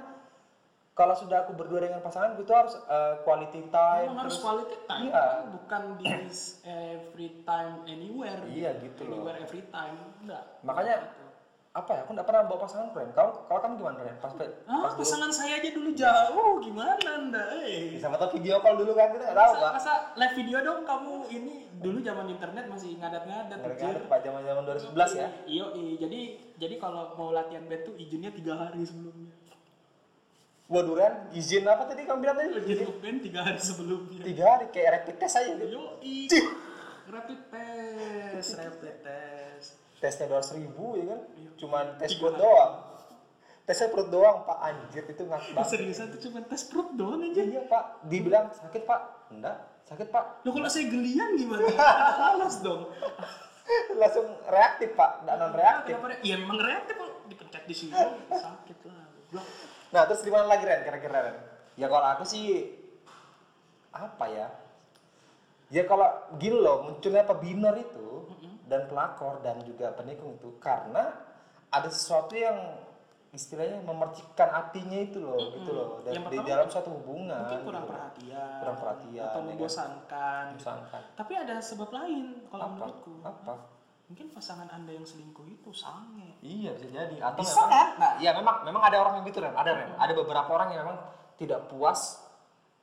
kalau 0.92 1.16
sudah 1.16 1.42
aku 1.42 1.56
berdua 1.56 1.80
dengan 1.82 2.00
pasanganku 2.00 2.44
itu 2.44 2.52
harus 2.52 2.76
eh, 2.76 3.16
quality 3.24 3.62
time 3.66 4.04
Emang 4.06 4.20
harus 4.20 4.36
terus- 4.36 4.44
quality 4.44 4.78
time 4.84 5.04
Iya. 5.06 5.16
kan 5.16 5.44
bukan 5.50 5.82
di 5.96 6.06
every 6.94 7.30
time 7.42 7.74
anywhere 7.86 8.42
Iya, 8.46 8.70
gitu 8.78 9.02
loh. 9.04 9.16
anywhere 9.18 9.38
every 9.40 9.64
time 9.66 9.96
enggak 10.20 10.44
Makanya. 10.62 10.98
Apa 11.80 11.92
ya 11.96 12.02
aku 12.04 12.12
nggak 12.12 12.28
pernah 12.28 12.42
bawa 12.44 12.60
pasangan 12.68 12.88
Ren 12.92 13.10
kalau 13.16 13.32
kalau 13.48 13.60
kamu 13.64 13.74
gimana 13.80 13.98
Ren 14.04 14.18
pas 14.20 14.34
pas 14.36 14.48
ah 14.68 14.92
dulu 14.92 15.00
pasangan 15.00 15.32
saya 15.32 15.54
aja 15.64 15.70
dulu 15.72 15.90
jauh 15.96 16.54
gimana 16.60 17.08
anda 17.08 17.44
eh 17.64 17.96
sama 17.96 18.20
tau 18.20 18.36
video 18.36 18.60
call 18.60 18.76
dulu 18.76 18.92
kan 19.00 19.16
kita 19.16 19.24
nggak 19.32 19.40
tahu 19.40 19.54
masa, 19.56 19.64
pak 19.64 19.72
masa 19.80 19.94
live 20.20 20.36
video 20.36 20.58
dong 20.60 20.82
kamu 20.84 21.14
ini 21.32 21.54
dulu 21.80 21.98
zaman 22.04 22.26
internet 22.28 22.66
masih 22.68 23.00
ngadat-ngadat 23.00 23.60
anjir. 23.64 23.96
ada 23.96 24.02
pak 24.12 24.20
zaman 24.20 24.42
zaman 24.44 24.64
2011 24.68 25.16
ya. 25.16 25.30
Iya, 25.48 25.66
iya. 25.80 25.94
jadi 25.96 26.22
jadi 26.60 26.76
kalau 26.76 27.16
mau 27.16 27.32
latihan 27.32 27.64
band 27.64 27.88
tuh 27.88 27.96
izinnya 27.96 28.36
tiga 28.36 28.60
hari 28.60 28.84
sebelumnya. 28.84 29.32
Waduh 30.70 31.02
Ren, 31.02 31.34
izin 31.34 31.66
apa 31.66 31.88
tadi 31.90 32.06
kamu 32.06 32.20
bilang 32.20 32.36
tadi? 32.38 32.52
Izin 32.68 33.00
band 33.00 33.20
tiga 33.24 33.40
hari 33.48 33.62
sebelumnya. 33.64 34.22
Tiga 34.22 34.44
hari 34.44 34.66
kayak 34.76 34.90
rapid 35.02 35.16
test 35.18 35.40
aja 35.40 35.56
gitu. 35.56 35.66
Yo, 35.72 35.84
Cih, 36.04 36.46
rapid 37.08 37.40
test 37.48 38.50
rapid 38.60 38.96
test 39.02 39.79
tesnya 40.00 40.26
dua 40.32 40.42
ribu 40.56 40.96
ya 40.96 41.06
kan? 41.12 41.22
Iya. 41.36 41.50
cuman 41.60 41.86
tes 42.00 42.16
perut 42.16 42.36
doang. 42.40 42.74
Tesnya 43.68 43.88
perut 43.92 44.10
doang 44.10 44.48
pak. 44.48 44.58
Anjir 44.64 45.04
itu 45.06 45.24
ngaku 45.28 45.50
banget. 45.54 45.68
Seriusan 45.70 46.06
itu 46.16 46.18
cuma 46.28 46.40
tes 46.48 46.64
perut 46.66 46.90
doang 46.96 47.22
aja 47.22 47.44
iya 47.44 47.62
pak. 47.68 47.84
Dibilang 48.08 48.50
sakit 48.56 48.84
pak. 48.88 49.02
Enggak. 49.30 49.58
Sakit 49.86 50.08
pak. 50.10 50.42
Lo 50.48 50.50
kalau 50.56 50.70
saya 50.72 50.88
gelian 50.88 51.36
gimana? 51.36 51.68
Alas 52.34 52.64
dong. 52.64 52.88
Langsung 53.94 54.26
reaktif 54.48 54.96
pak. 54.96 55.28
Enggak 55.28 55.36
non 55.38 55.54
reaktif 55.54 55.94
kenapa 55.94 56.08
re- 56.16 56.24
ya 56.24 56.36
memang 56.40 56.58
reaktif 56.64 56.94
kalau 56.96 57.14
dipencet 57.28 57.64
di 57.68 57.76
sini. 57.76 57.94
Sakit 58.32 58.78
lah. 58.88 59.06
Nah 59.90 60.02
terus 60.08 60.22
di 60.24 60.32
mana 60.32 60.48
lagi 60.48 60.64
Ren? 60.66 60.82
Kira-kira 60.88 61.18
Ren? 61.28 61.38
Ya 61.76 61.86
kalau 61.92 62.08
aku 62.18 62.24
sih 62.26 62.72
apa 63.94 64.26
ya? 64.32 64.48
Ya 65.70 65.86
kalau 65.86 66.10
gini 66.42 66.58
loh 66.58 66.90
munculnya 66.90 67.22
pebinor 67.28 67.78
itu 67.78 68.08
dan 68.70 68.86
pelakor 68.86 69.42
dan 69.42 69.58
juga 69.66 69.92
penikung 69.98 70.38
itu 70.38 70.56
karena 70.62 71.12
ada 71.74 71.90
sesuatu 71.90 72.38
yang 72.38 72.56
istilahnya 73.30 73.82
memercikkan 73.86 74.50
hatinya 74.50 75.00
itu 75.06 75.22
loh 75.22 75.38
gitu 75.38 75.70
loh 75.70 75.88
dan 76.02 76.18
di 76.34 76.38
dalam 76.42 76.66
suatu 76.66 76.90
hubungan 76.98 77.46
mungkin 77.46 77.62
kurang 77.62 77.86
gitu. 77.86 77.94
perhatian 77.94 78.58
Kurang 78.58 78.78
perhatian, 78.82 79.22
atau 79.22 79.30
ya 79.30 79.46
kan? 79.46 79.50
membosankan 79.54 80.44
Misalkan. 80.58 81.02
tapi 81.14 81.34
ada 81.38 81.56
sebab 81.62 81.90
lain 81.94 82.26
kalau 82.50 82.64
apa 82.66 82.74
menurutku 82.74 83.14
apa 83.22 83.54
mungkin 84.10 84.34
pasangan 84.34 84.66
anda 84.74 84.90
yang 84.90 85.06
selingkuh 85.06 85.46
itu 85.46 85.70
sange 85.70 86.34
Iya 86.42 86.74
bisa 86.74 86.88
jadi. 86.90 87.16
Atau 87.22 87.46
Bisa, 87.46 87.62
memang, 87.62 87.70
kan? 87.70 87.88
Nah, 88.02 88.12
iya 88.18 88.32
memang 88.34 88.56
memang 88.66 88.82
ada 88.82 88.98
orang 89.06 89.22
yang 89.22 89.26
gitu 89.30 89.38
Ren. 89.44 89.54
Ada 89.54 89.72
Ren. 89.76 89.92
Ada 90.00 90.14
beberapa 90.18 90.50
orang 90.50 90.72
yang 90.74 90.82
memang 90.88 90.98
tidak 91.38 91.70
puas 91.70 92.26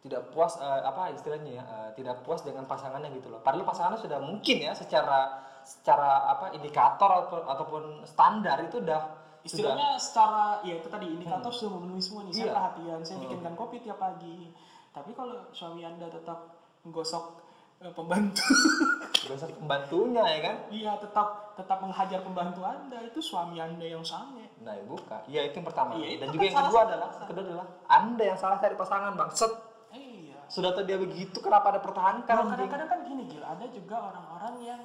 tidak 0.07 0.31
puas 0.31 0.55
eh, 0.62 0.83
apa 0.87 1.11
istilahnya 1.11 1.51
ya 1.59 1.64
eh, 1.66 1.90
tidak 1.99 2.22
puas 2.22 2.46
dengan 2.46 2.62
pasangannya 2.70 3.11
gitu 3.18 3.27
loh. 3.27 3.42
Padahal 3.42 3.66
pasangannya 3.66 3.99
sudah 3.99 4.22
mungkin 4.22 4.57
ya 4.62 4.70
secara 4.70 5.46
secara 5.66 6.31
apa 6.31 6.55
indikator 6.55 7.11
atau, 7.26 7.42
ataupun 7.44 7.83
standar 8.07 8.62
itu 8.62 8.79
udah 8.79 9.02
sudah 9.42 9.42
istilahnya 9.44 9.88
secara 9.98 10.62
ya 10.62 10.79
itu 10.79 10.87
tadi 10.87 11.07
indikator 11.09 11.50
sudah 11.50 11.74
memenuhi 11.74 11.98
semua 11.98 12.22
nih 12.22 12.33
saya 12.33 12.44
Iya. 12.44 12.55
perhatian 12.55 13.00
saya 13.02 13.16
bikinkan 13.20 13.55
kopi 13.55 13.76
tiap 13.79 13.98
pagi 13.98 14.55
tapi 14.90 15.11
kalau 15.11 15.50
suami 15.50 15.83
anda 15.83 16.07
tetap 16.07 16.38
menggosok 16.83 17.42
eh, 17.79 17.90
pembantu 17.90 18.46
besar 19.26 19.50
pembantunya 19.52 20.22
ya 20.22 20.38
kan. 20.40 20.57
iya 20.70 20.92
tetap 20.96 21.52
tetap 21.55 21.79
menghajar 21.79 22.22
pembantu 22.22 22.62
anda 22.62 23.02
itu 23.02 23.18
suami 23.18 23.59
anda 23.59 23.83
yang 23.83 24.02
sange 24.02 24.46
Nah, 24.57 24.72
ya 24.72 24.83
buka. 24.83 25.20
Iya, 25.29 25.40
itu 25.46 25.61
yang 25.61 25.68
pertama. 25.68 25.90
Iya, 25.94 26.07
itu 26.09 26.16
Dan 26.16 26.26
kan 26.26 26.33
juga 26.33 26.42
yang 26.42 26.57
salah 26.57 26.66
kedua 26.66 26.83
adalah 26.83 27.09
kedua 27.22 27.42
adalah 27.44 27.66
Anda 27.87 28.24
yang 28.24 28.38
salah 28.40 28.57
cari 28.57 28.74
pasangan, 28.74 29.12
Bang. 29.14 29.31
Set. 29.31 29.52
iya 29.92 30.38
Sudah 30.48 30.70
tahu 30.72 30.88
dia 30.88 30.98
begitu, 30.98 31.37
kenapa 31.38 31.70
ada 31.70 31.79
pertahankan? 31.79 32.24
Anjing? 32.35 32.50
kadang-kadang 32.50 32.88
kan 32.88 32.98
gini 33.05 33.22
Gil, 33.29 33.44
ada 33.44 33.62
juga 33.68 33.96
orang-orang 34.00 34.55
yang 34.64 34.81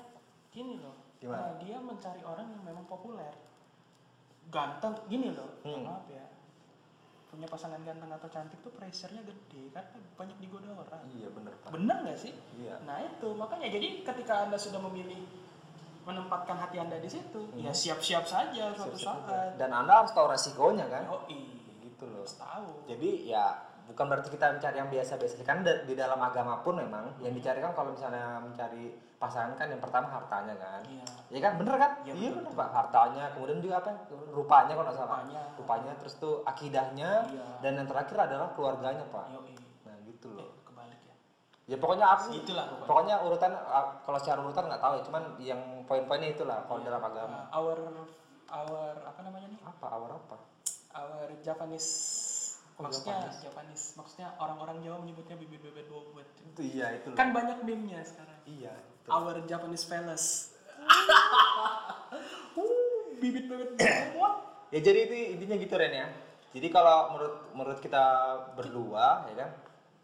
gini 0.52 0.76
loh. 0.78 0.96
Gimana? 1.18 1.54
eh, 1.54 1.54
dia 1.62 1.78
mencari 1.78 2.22
orang 2.22 2.46
yang 2.46 2.64
memang 2.64 2.86
populer. 2.86 3.32
Ganteng, 4.48 4.98
gini 5.08 5.32
loh. 5.32 5.48
Hmm. 5.64 5.86
Maaf 5.86 6.06
ya. 6.08 6.26
Punya 7.26 7.48
pasangan 7.48 7.80
ganteng 7.82 8.12
atau 8.12 8.28
cantik 8.28 8.60
tuh 8.60 8.76
pressure-nya 8.76 9.24
gede 9.24 9.72
karena 9.72 9.88
banyak 10.14 10.36
digoda 10.38 10.68
orang. 10.70 11.08
Iya, 11.10 11.32
bener, 11.32 11.54
Pak. 11.58 11.70
Bener 11.72 11.98
nggak 12.04 12.20
sih? 12.20 12.36
Iya. 12.60 12.76
Nah 12.84 13.00
itu 13.00 13.32
makanya 13.32 13.72
jadi 13.72 14.04
ketika 14.04 14.44
anda 14.44 14.60
sudah 14.60 14.84
memilih 14.84 15.24
menempatkan 16.02 16.58
hati 16.58 16.76
anda 16.76 16.98
di 16.98 17.08
situ, 17.08 17.40
Hmm. 17.48 17.62
ya 17.62 17.72
siap-siap 17.72 18.26
saja 18.26 18.74
suatu 18.74 18.98
saat. 18.98 19.56
Dan 19.56 19.70
Anda 19.70 20.02
harus 20.02 20.12
tahu 20.12 20.28
resikonya 20.28 20.90
kan? 20.90 21.06
Oh 21.08 21.24
iya, 21.30 21.62
Gitu 21.80 22.04
loh. 22.04 22.26
harus 22.26 22.36
tahu. 22.36 22.68
Jadi 22.90 23.30
ya 23.30 23.54
bukan 23.92 24.06
berarti 24.08 24.30
kita 24.30 24.46
mencari 24.52 24.76
yang 24.76 24.88
biasa-biasa 24.88 25.44
kan 25.44 25.60
di 25.62 25.94
dalam 25.94 26.18
agama 26.18 26.60
pun 26.60 26.76
memang 26.76 27.12
yang 27.20 27.32
dicari 27.32 27.60
kan 27.60 27.72
kalau 27.72 27.92
misalnya 27.92 28.40
mencari 28.40 28.90
pasangan 29.16 29.54
kan 29.54 29.68
yang 29.68 29.78
pertama 29.78 30.10
hartanya 30.10 30.56
kan. 30.56 30.82
Iya. 30.88 31.06
Iya 31.30 31.40
kan 31.40 31.52
bener 31.56 31.76
kan? 31.78 31.92
Iya, 32.02 32.14
betul, 32.16 32.34
bener 32.42 32.54
pak 32.56 32.70
hartanya 32.72 33.24
kemudian 33.32 33.60
juga 33.60 33.76
apa 33.78 33.90
rupanya 34.32 34.74
kalau 34.74 34.86
nggak 34.88 34.96
salah 34.96 35.10
Rupanya. 35.14 35.42
rupanya 35.56 35.92
terus 36.00 36.14
tuh 36.18 36.34
akidahnya 36.42 37.10
Iya. 37.28 37.46
dan 37.60 37.72
yang 37.78 37.88
terakhir 37.88 38.18
adalah 38.18 38.48
keluarganya 38.52 39.06
pak. 39.08 39.26
Yoi. 39.30 39.54
Nah 39.86 39.96
gitu 40.04 40.28
Eh, 40.28 40.38
loh. 40.42 40.50
kebalik 40.64 41.00
ya. 41.04 41.16
Ya 41.68 41.78
pokoknya 41.78 42.06
aku 42.10 42.24
Itulah 42.34 42.66
pokoknya. 42.66 42.88
pokoknya 42.88 43.16
urutan 43.22 43.52
kalau 44.02 44.18
secara 44.18 44.40
urutan 44.42 44.64
nggak 44.66 44.82
tahu 44.82 44.94
ya 44.98 45.02
cuman 45.06 45.24
yang 45.38 45.62
poin-poinnya 45.86 46.30
itulah 46.32 46.58
kalau 46.66 46.80
Iya. 46.82 46.88
dalam 46.90 47.02
agama. 47.04 47.40
Uh, 47.46 47.58
our 47.62 47.78
our 48.50 48.94
apa 49.06 49.20
namanya 49.22 49.48
nih? 49.48 49.62
Apa 49.62 49.86
awal 49.88 50.12
apa? 50.12 50.38
Our 50.92 51.30
Japanese 51.40 51.88
Oh, 52.82 52.90
maksudnya 52.90 53.30
Japanese. 53.30 53.94
maksudnya 53.94 54.34
orang-orang 54.42 54.82
Jawa 54.82 54.98
menyebutnya 55.06 55.38
bibit-bibit 55.38 55.86
bobot. 55.86 56.26
Itu 56.42 56.66
iya 56.66 56.98
itu. 56.98 57.14
Kan 57.14 57.30
banyak 57.30 57.62
meme-nya 57.62 58.02
sekarang. 58.02 58.42
Iya. 58.50 58.74
itu. 58.74 59.08
Our 59.14 59.38
Japanese 59.46 59.86
fellas. 59.86 60.58
uh, 62.58 63.06
bibit-bibit 63.22 63.78
bobot. 63.78 64.34
Ya 64.74 64.82
jadi 64.82 65.00
itu 65.06 65.16
intinya 65.38 65.56
gitu 65.62 65.78
Ren 65.78 65.94
ya. 65.94 66.08
Jadi 66.58 66.68
kalau 66.74 67.14
menurut 67.14 67.36
menurut 67.54 67.80
kita 67.86 68.06
berdua 68.58 69.30
ya 69.30 69.46
kan, 69.46 69.50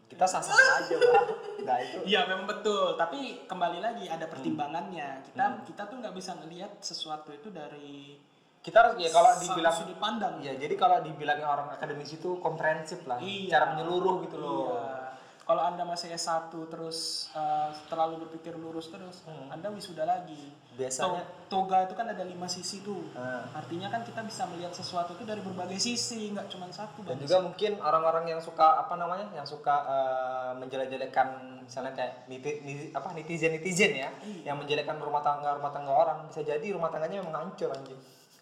kita 0.06 0.26
sah-sah 0.30 0.54
aja 0.86 0.96
Pak. 1.02 1.24
Nah 1.66 1.78
itu 1.82 1.98
Iya 2.06 2.30
memang 2.30 2.46
betul, 2.46 2.94
tapi 2.94 3.42
kembali 3.50 3.82
lagi 3.82 4.06
ada 4.06 4.30
pertimbangannya. 4.30 5.26
Kita 5.26 5.66
kita 5.66 5.82
tuh 5.90 5.98
nggak 5.98 6.14
bisa 6.14 6.38
ngelihat 6.38 6.78
sesuatu 6.78 7.34
itu 7.34 7.50
dari 7.50 8.22
kita 8.60 8.78
harus 8.78 8.96
ya 8.98 9.10
kalau 9.10 9.32
dibilang 9.38 9.72
sudut 9.72 9.98
pandang. 9.98 10.36
ya 10.40 10.52
jadi 10.54 10.76
kalau 10.76 11.00
dibilangnya 11.00 11.48
orang 11.48 11.68
akademis 11.72 12.12
itu 12.12 12.36
komprehensif 12.38 13.00
lah, 13.04 13.16
Iya. 13.18 13.48
cara 13.50 13.66
menyeluruh 13.72 14.24
gitu 14.24 14.38
loh. 14.38 14.76
Iya. 14.76 15.08
Kalau 15.48 15.64
Anda 15.64 15.88
masih 15.88 16.12
S1 16.12 16.52
terus 16.68 17.32
eh, 17.32 17.70
terlalu 17.88 18.28
berpikir 18.28 18.52
lurus 18.54 18.92
terus, 18.92 19.24
Anda 19.48 19.72
wisuda 19.72 20.04
lagi. 20.04 20.36
Hmm. 20.36 20.76
Biasanya- 20.76 21.24
To- 21.48 21.64
toga 21.64 21.88
itu 21.88 21.96
kan 21.96 22.04
ada 22.06 22.20
lima 22.22 22.44
sisi 22.46 22.84
tuh. 22.84 23.00
Ah. 23.16 23.48
Artinya 23.56 23.88
kan 23.88 24.04
kita 24.04 24.22
bisa 24.22 24.44
melihat 24.46 24.70
sesuatu 24.72 25.16
itu 25.16 25.24
dari 25.24 25.40
berbagai 25.40 25.80
sisi, 25.80 26.36
nggak 26.36 26.52
cuma 26.52 26.68
satu. 26.70 27.00
Dan 27.02 27.16
juga 27.18 27.40
mungkin 27.40 27.80
orang-orang 27.80 28.28
yang 28.28 28.44
suka 28.44 28.76
apa 28.78 28.94
namanya, 28.94 29.32
yang 29.32 29.48
suka 29.48 29.76
eh, 29.88 30.52
menjelek-jelekan 30.60 31.28
misalnya 31.64 31.92
kayak 31.94 32.28
niti, 32.28 32.52
niti- 32.62 32.92
apa 32.92 33.08
netizen 33.12 33.52
netizen 33.54 33.92
ya, 33.94 34.12
Iya. 34.20 34.44
yang 34.46 34.60
menjelekkan 34.60 35.00
rumah 35.00 35.20
tangga 35.20 35.56
rumah 35.56 35.72
tangga 35.72 35.92
orang 35.92 36.28
bisa 36.28 36.44
jadi 36.44 36.68
rumah 36.70 36.88
tangganya 36.88 37.24
memang 37.24 37.48
hancur 37.48 37.72
anjing. 37.72 37.96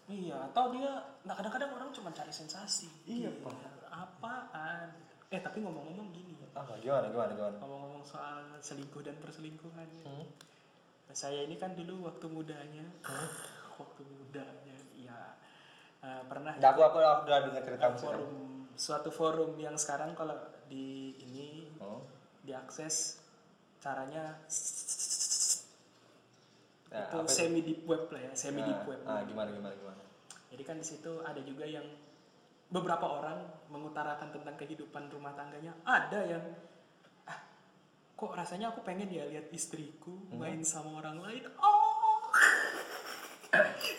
Iya, 0.06 0.38
atau 0.52 0.70
dia 0.70 0.92
nah 1.26 1.34
kadang-kadang 1.34 1.74
orang 1.74 1.90
cuma 1.90 2.14
cari 2.14 2.30
sensasi. 2.30 2.86
Iya, 3.10 3.34
Pak. 3.42 3.90
Apaan? 3.90 4.94
Eh, 5.34 5.42
tapi 5.42 5.66
ngomong-ngomong 5.66 6.14
gini. 6.14 6.38
Apa 6.54 6.78
gimana 6.78 7.10
gimana 7.10 7.32
gimana? 7.34 7.58
Ngomong-ngomong 7.58 8.06
soal 8.06 8.46
selingkuh 8.62 9.02
dan 9.02 9.18
perselingkuhan. 9.18 9.90
Hmm. 10.06 10.30
Saya 11.10 11.48
ini 11.48 11.56
kan 11.58 11.74
dulu 11.74 12.06
waktu 12.12 12.28
mudanya, 12.28 12.86
waktu 13.82 14.04
mudanya, 14.04 14.78
ya 14.94 15.18
eh, 16.04 16.22
pernah 16.28 16.54
Nggak, 16.54 16.72
aku 16.76 16.82
aku 16.86 16.98
udah 17.26 17.40
dengar 17.50 17.64
cerita 17.64 17.88
forum 17.98 18.46
suatu 18.76 19.08
forum 19.08 19.56
yang 19.56 19.80
sekarang 19.80 20.12
kalau 20.14 20.36
di 20.68 21.16
ini 21.24 21.72
Oh. 21.80 22.04
diakses 22.44 23.20
caranya 23.80 24.40
Nah, 26.96 27.04
itu 27.12 27.16
apa 27.20 27.28
itu? 27.28 27.36
semi 27.36 27.60
deep 27.60 27.82
web 27.84 28.04
lah 28.08 28.22
ya, 28.24 28.32
semi 28.32 28.62
deep 28.64 28.88
web. 28.88 29.00
Ah, 29.04 29.20
gimana 29.28 29.52
gimana 29.52 29.76
gimana? 29.76 30.02
Jadi 30.48 30.64
kan 30.64 30.76
di 30.80 30.88
situ 30.88 31.12
ada 31.20 31.42
juga 31.44 31.68
yang 31.68 31.84
beberapa 32.72 33.04
orang 33.04 33.44
mengutarakan 33.68 34.32
tentang 34.32 34.56
kehidupan 34.56 35.12
rumah 35.12 35.36
tangganya. 35.36 35.76
Ada 35.84 36.20
yang 36.24 36.44
ah, 37.28 37.40
kok 38.16 38.32
rasanya 38.32 38.72
aku 38.72 38.80
pengen 38.88 39.12
ya 39.12 39.28
lihat 39.28 39.52
istriku 39.52 40.16
main 40.32 40.64
sama 40.64 41.04
orang 41.04 41.20
lain. 41.20 41.44
Oh. 41.60 41.75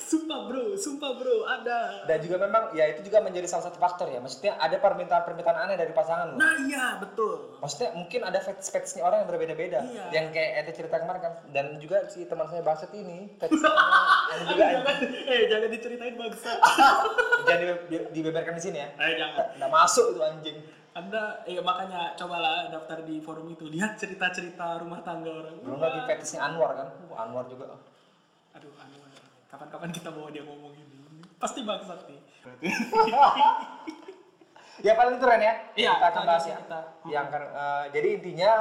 Sumpah 0.00 0.40
bro, 0.44 0.64
sumpah 0.74 1.12
bro, 1.14 1.36
ada. 1.44 2.04
Dan 2.04 2.18
juga 2.20 2.36
memang 2.38 2.70
ya 2.72 2.88
itu 2.88 3.02
juga 3.02 3.18
menjadi 3.18 3.46
salah 3.46 3.66
satu 3.66 3.76
faktor 3.76 4.06
ya. 4.06 4.18
Maksudnya 4.18 4.56
ada 4.56 4.76
permintaan-permintaan 4.76 5.58
aneh 5.58 5.76
dari 5.76 5.90
pasangan 5.90 6.32
lo. 6.32 6.36
Nah 6.36 6.54
iya 6.62 6.96
betul. 6.96 7.56
Maksudnya 7.58 7.92
mungkin 7.92 8.20
ada 8.22 8.38
fetish-fetishnya 8.38 9.02
orang 9.02 9.22
yang 9.22 9.28
berbeda-beda. 9.28 9.80
Iya. 9.82 10.04
Yang 10.12 10.26
kayak 10.32 10.50
ente 10.58 10.72
cerita 10.74 10.96
kemarin 10.98 11.20
kan. 11.20 11.32
Dan 11.50 11.66
juga 11.78 12.06
si 12.06 12.24
teman 12.24 12.46
saya 12.46 12.60
Baset 12.60 12.90
ini 12.92 13.30
fetishnya 13.36 13.70
ada 13.70 14.42
juga 14.44 14.64
jangan, 14.66 14.96
eh 15.26 15.42
jangan 15.46 15.68
diceritain 15.70 16.14
bangsa. 16.14 16.52
jangan 17.46 17.58
di- 17.60 17.86
di- 17.88 18.08
dibeberkan 18.12 18.54
di 18.54 18.62
sini 18.62 18.78
ya. 18.78 18.88
eh 18.96 19.14
jangan. 19.14 19.46
Nggak 19.56 19.70
masuk 19.70 20.06
itu 20.12 20.20
anjing. 20.20 20.58
Anda, 20.92 21.44
eh 21.44 21.60
makanya 21.60 22.16
cobalah 22.16 22.72
daftar 22.72 23.04
di 23.04 23.20
forum 23.20 23.52
itu 23.52 23.68
lihat 23.68 24.00
cerita-cerita 24.00 24.80
rumah 24.80 25.04
tangga 25.04 25.28
orang. 25.28 25.60
Belum 25.60 25.76
lagi 25.76 26.00
fetishnya 26.04 26.40
Anwar 26.42 26.72
kan. 26.72 26.88
Wah, 27.06 27.28
Anwar 27.28 27.44
juga. 27.46 27.76
Aduh, 28.56 28.72
anu, 28.80 28.96
kapan-kapan 29.46 29.90
kita 29.90 30.08
bawa 30.10 30.28
dia 30.30 30.42
ngomong 30.42 30.74
ini. 30.74 30.98
Pasti 31.36 31.62
bangsat 31.62 32.00
nih. 32.06 32.20
Ya 34.76 34.92
paling 34.92 35.16
itu 35.16 35.24
Ren 35.24 35.40
ya. 35.40 35.54
Iya, 35.72 35.92
kita 35.96 36.06
akan 36.12 36.22
bahas 36.28 36.44
ya. 36.44 36.56
kita. 36.60 36.80
Yang 37.08 37.26
kan 37.32 37.42
eh, 37.48 37.84
jadi 37.96 38.08
intinya 38.20 38.52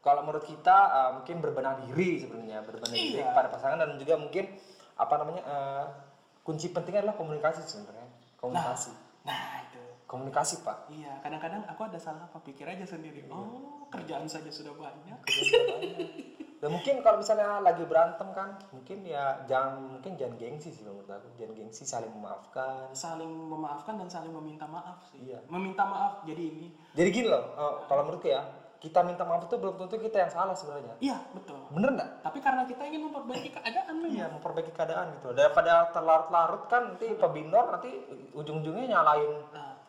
kalau 0.00 0.22
menurut 0.22 0.46
kita 0.46 0.76
eh, 0.86 1.10
mungkin 1.18 1.36
berbenah 1.42 1.74
diri 1.82 2.22
sebenarnya, 2.22 2.62
berbenah 2.62 2.94
diri 2.94 3.18
Iya. 3.18 3.34
kepada 3.34 3.48
pasangan 3.50 3.78
dan 3.82 3.98
juga 3.98 4.14
mungkin 4.14 4.54
apa 4.94 5.14
namanya 5.18 5.42
eh, 5.42 5.84
kunci 6.46 6.70
pentingnya 6.70 7.10
adalah 7.10 7.18
komunikasi 7.18 7.66
sebenarnya. 7.66 8.06
Komunikasi. 8.38 8.92
Nah, 9.26 9.66
itu. 9.66 9.82
Komunikasi, 10.06 10.62
Pak. 10.62 10.94
Iya, 10.94 11.12
kadang-kadang 11.26 11.62
aku 11.66 11.90
ada 11.90 11.98
salah 11.98 12.30
apa 12.30 12.38
pikir 12.42 12.70
aja 12.70 12.86
sendiri. 12.86 13.26
Oh, 13.34 13.90
kerjaan 13.90 14.30
saja 14.30 14.50
sudah 14.50 14.74
banyak. 14.78 15.18
Dan 16.60 16.70
mungkin 16.70 17.00
kalau 17.00 17.16
misalnya 17.16 17.56
lagi 17.58 17.80
berantem 17.82 18.28
kan, 18.30 18.52
mungkin 18.68 19.00
ya 19.02 19.40
jangan 19.44 19.80
mungkin 19.90 20.12
jangan 20.14 20.36
gengsi 20.36 20.68
sih 20.68 20.84
menurut 20.84 21.08
aku. 21.08 21.32
Jangan 21.34 21.56
gengsi, 21.56 21.82
saling 21.82 22.12
memaafkan. 22.12 22.92
saling 22.92 23.26
memaafkan 23.26 23.96
dan 23.96 24.06
saling 24.06 24.28
meminta 24.30 24.64
maaf 24.66 25.00
sih 25.06 25.24
Iya. 25.24 25.40
meminta 25.46 25.82
maaf 25.82 26.20
jadi 26.22 26.42
ini 26.46 26.68
Jadi 26.92 27.08
gini 27.10 27.26
loh, 27.26 27.44
eh, 27.50 27.74
kalau 27.86 28.04
menurutku 28.04 28.28
ya, 28.28 28.44
kita 28.76 29.00
minta 29.00 29.24
maaf 29.24 29.40
itu 29.42 29.56
belum 29.56 29.72
tentu 29.74 29.96
kita 29.98 30.16
yang 30.18 30.28
salah 30.28 30.52
sebenarnya. 30.52 31.00
iya 31.00 31.16
betul 31.30 31.64
Bener 31.70 31.90
nggak? 31.90 32.10
tapi 32.22 32.38
karena 32.38 32.62
kita 32.64 32.82
ingin 32.82 33.02
memperbaiki 33.04 33.48
keadaan 33.50 33.94
memang 33.94 34.12
Iya, 34.12 34.26
memperbaiki 34.30 34.70
keadaan 34.70 35.06
gitu. 35.14 35.28
Daripada 35.32 35.72
terlarut-larut 35.90 36.64
kan 36.66 36.82
nanti 36.90 37.08
pebinor 37.14 37.72
nanti 37.72 37.88
ujung-ujungnya 38.32 38.84
nyalain 38.90 39.32
nah, 39.48 39.80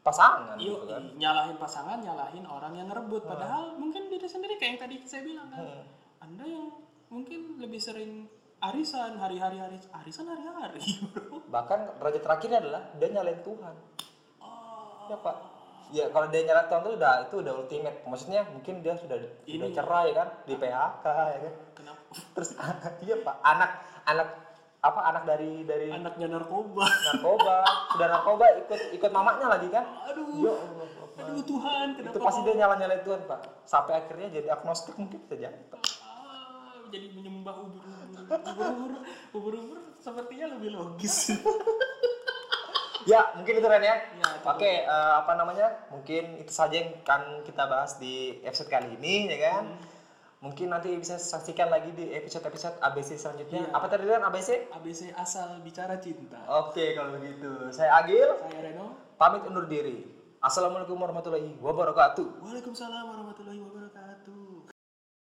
pasangan 0.00 0.54
Iya, 0.54 0.78
gitu 0.78 0.86
kan. 0.86 1.02
nyalahin 1.16 1.56
pasangan, 1.56 1.98
nyalahin 1.98 2.44
orang 2.44 2.70
yang 2.72 2.86
ngerebut. 2.86 3.22
Padahal 3.24 3.74
mungkin 3.74 4.06
diri 4.06 4.26
sendiri 4.26 4.54
kayak 4.54 4.70
yang 4.70 4.80
tadi 4.80 4.94
saya 5.02 5.22
bilang 5.22 5.50
kan. 5.50 5.58
Anda 6.24 6.44
yang 6.44 6.66
mungkin 7.08 7.60
lebih 7.60 7.76
sering 7.78 8.26
arisan 8.58 9.20
hari-hari 9.20 9.60
hari 9.60 9.76
arisan 9.94 10.24
hari-hari, 10.24 10.80
bro. 11.12 11.44
Bahkan 11.46 12.00
raja 12.00 12.18
terakhirnya 12.18 12.58
adalah 12.58 12.82
dia 12.96 13.08
nyalain 13.10 13.44
Tuhan. 13.44 13.74
Oh, 14.40 15.04
Ya 15.06 15.16
Pak. 15.20 15.36
Ya 15.92 16.08
kalau 16.08 16.26
dia 16.32 16.42
nyalain 16.42 16.66
Tuhan 16.66 16.80
itu 16.82 16.92
udah 16.96 17.12
itu 17.28 17.36
udah 17.44 17.52
ultimate. 17.54 17.98
Maksudnya 18.08 18.40
mungkin 18.48 18.80
dia 18.80 18.96
sudah 18.96 19.20
sudah 19.20 19.68
Ini. 19.68 19.76
cerai 19.76 20.08
kan, 20.10 20.28
di 20.48 20.54
PHK 20.56 21.04
ya 21.06 21.38
kan. 21.38 21.54
kenapa? 21.76 22.00
Terus 22.34 22.50
iya 23.04 23.16
Pak, 23.20 23.36
anak 23.44 23.70
anak 24.04 24.28
apa 24.80 25.00
anak 25.02 25.22
dari 25.24 25.64
dari 25.64 25.88
Anaknya 25.88 26.28
narkoba. 26.30 26.84
narkoba, 26.84 27.56
sudah 27.92 28.08
narkoba 28.10 28.44
ikut 28.60 28.80
ikut 28.92 29.10
mamanya 29.12 29.46
lagi 29.50 29.68
kan? 29.68 29.84
Aduh, 30.08 30.40
Ya 30.40 30.52
Allah. 30.52 30.88
Aduh 31.14 31.46
Tuhan, 31.46 31.86
kenapa? 31.94 32.10
Itu 32.10 32.18
pasti 32.20 32.40
dia 32.42 32.54
nyala 32.58 32.74
nyalain 32.74 33.00
Tuhan 33.00 33.20
Pak. 33.24 33.40
Sampai 33.64 33.92
akhirnya 33.94 34.28
jadi 34.34 34.48
agnostik 34.50 34.96
mungkin 34.96 35.20
bisa 35.20 35.36
jadi 35.38 35.60
Pak. 35.68 35.80
Jadi 36.94 37.06
menyembah 37.10 37.54
ubur-ubur. 37.58 38.22
Ubur-ubur, 38.22 38.92
ubur-ubur 39.34 39.78
sepertinya 39.98 40.54
lebih 40.54 40.78
logis. 40.78 41.34
Ya, 43.04 43.20
mungkin 43.36 43.60
itu 43.60 43.66
Ren 43.68 43.84
ya. 43.84 44.00
Ya, 44.00 44.28
Oke, 44.48 44.80
eh, 44.86 45.12
apa 45.20 45.36
namanya? 45.36 45.68
Mungkin 45.92 46.40
itu 46.40 46.48
saja 46.48 46.72
yang 46.72 46.96
akan 47.04 47.44
kita 47.44 47.68
bahas 47.68 48.00
di 48.00 48.40
episode 48.40 48.72
kali 48.72 48.96
ini, 48.96 49.28
ya 49.28 49.38
kan? 49.52 49.76
Hmm. 49.76 49.92
Mungkin 50.40 50.72
nanti 50.72 50.92
bisa 50.96 51.20
saksikan 51.20 51.68
lagi 51.68 51.92
di 51.92 52.16
episode-episode 52.16 52.80
ABC 52.80 53.20
selanjutnya. 53.20 53.68
Iya. 53.68 53.76
Apa 53.76 53.92
tadi 53.92 54.08
Ren 54.08 54.24
ABC? 54.24 54.72
ABC 54.72 55.12
asal 55.20 55.60
bicara 55.60 56.00
cinta. 56.00 56.40
Oke, 56.64 56.96
kalau 56.96 57.20
begitu. 57.20 57.68
Saya 57.76 57.92
Agil, 58.00 58.28
Saya 58.40 58.72
Reno. 58.72 58.96
pamit 59.20 59.44
undur 59.44 59.68
diri. 59.68 60.04
Assalamualaikum 60.40 60.96
warahmatullahi 60.96 61.56
wabarakatuh. 61.60 62.40
Waalaikumsalam 62.40 63.04
warahmatullahi 63.04 63.60
wabarakatuh. 63.64 63.83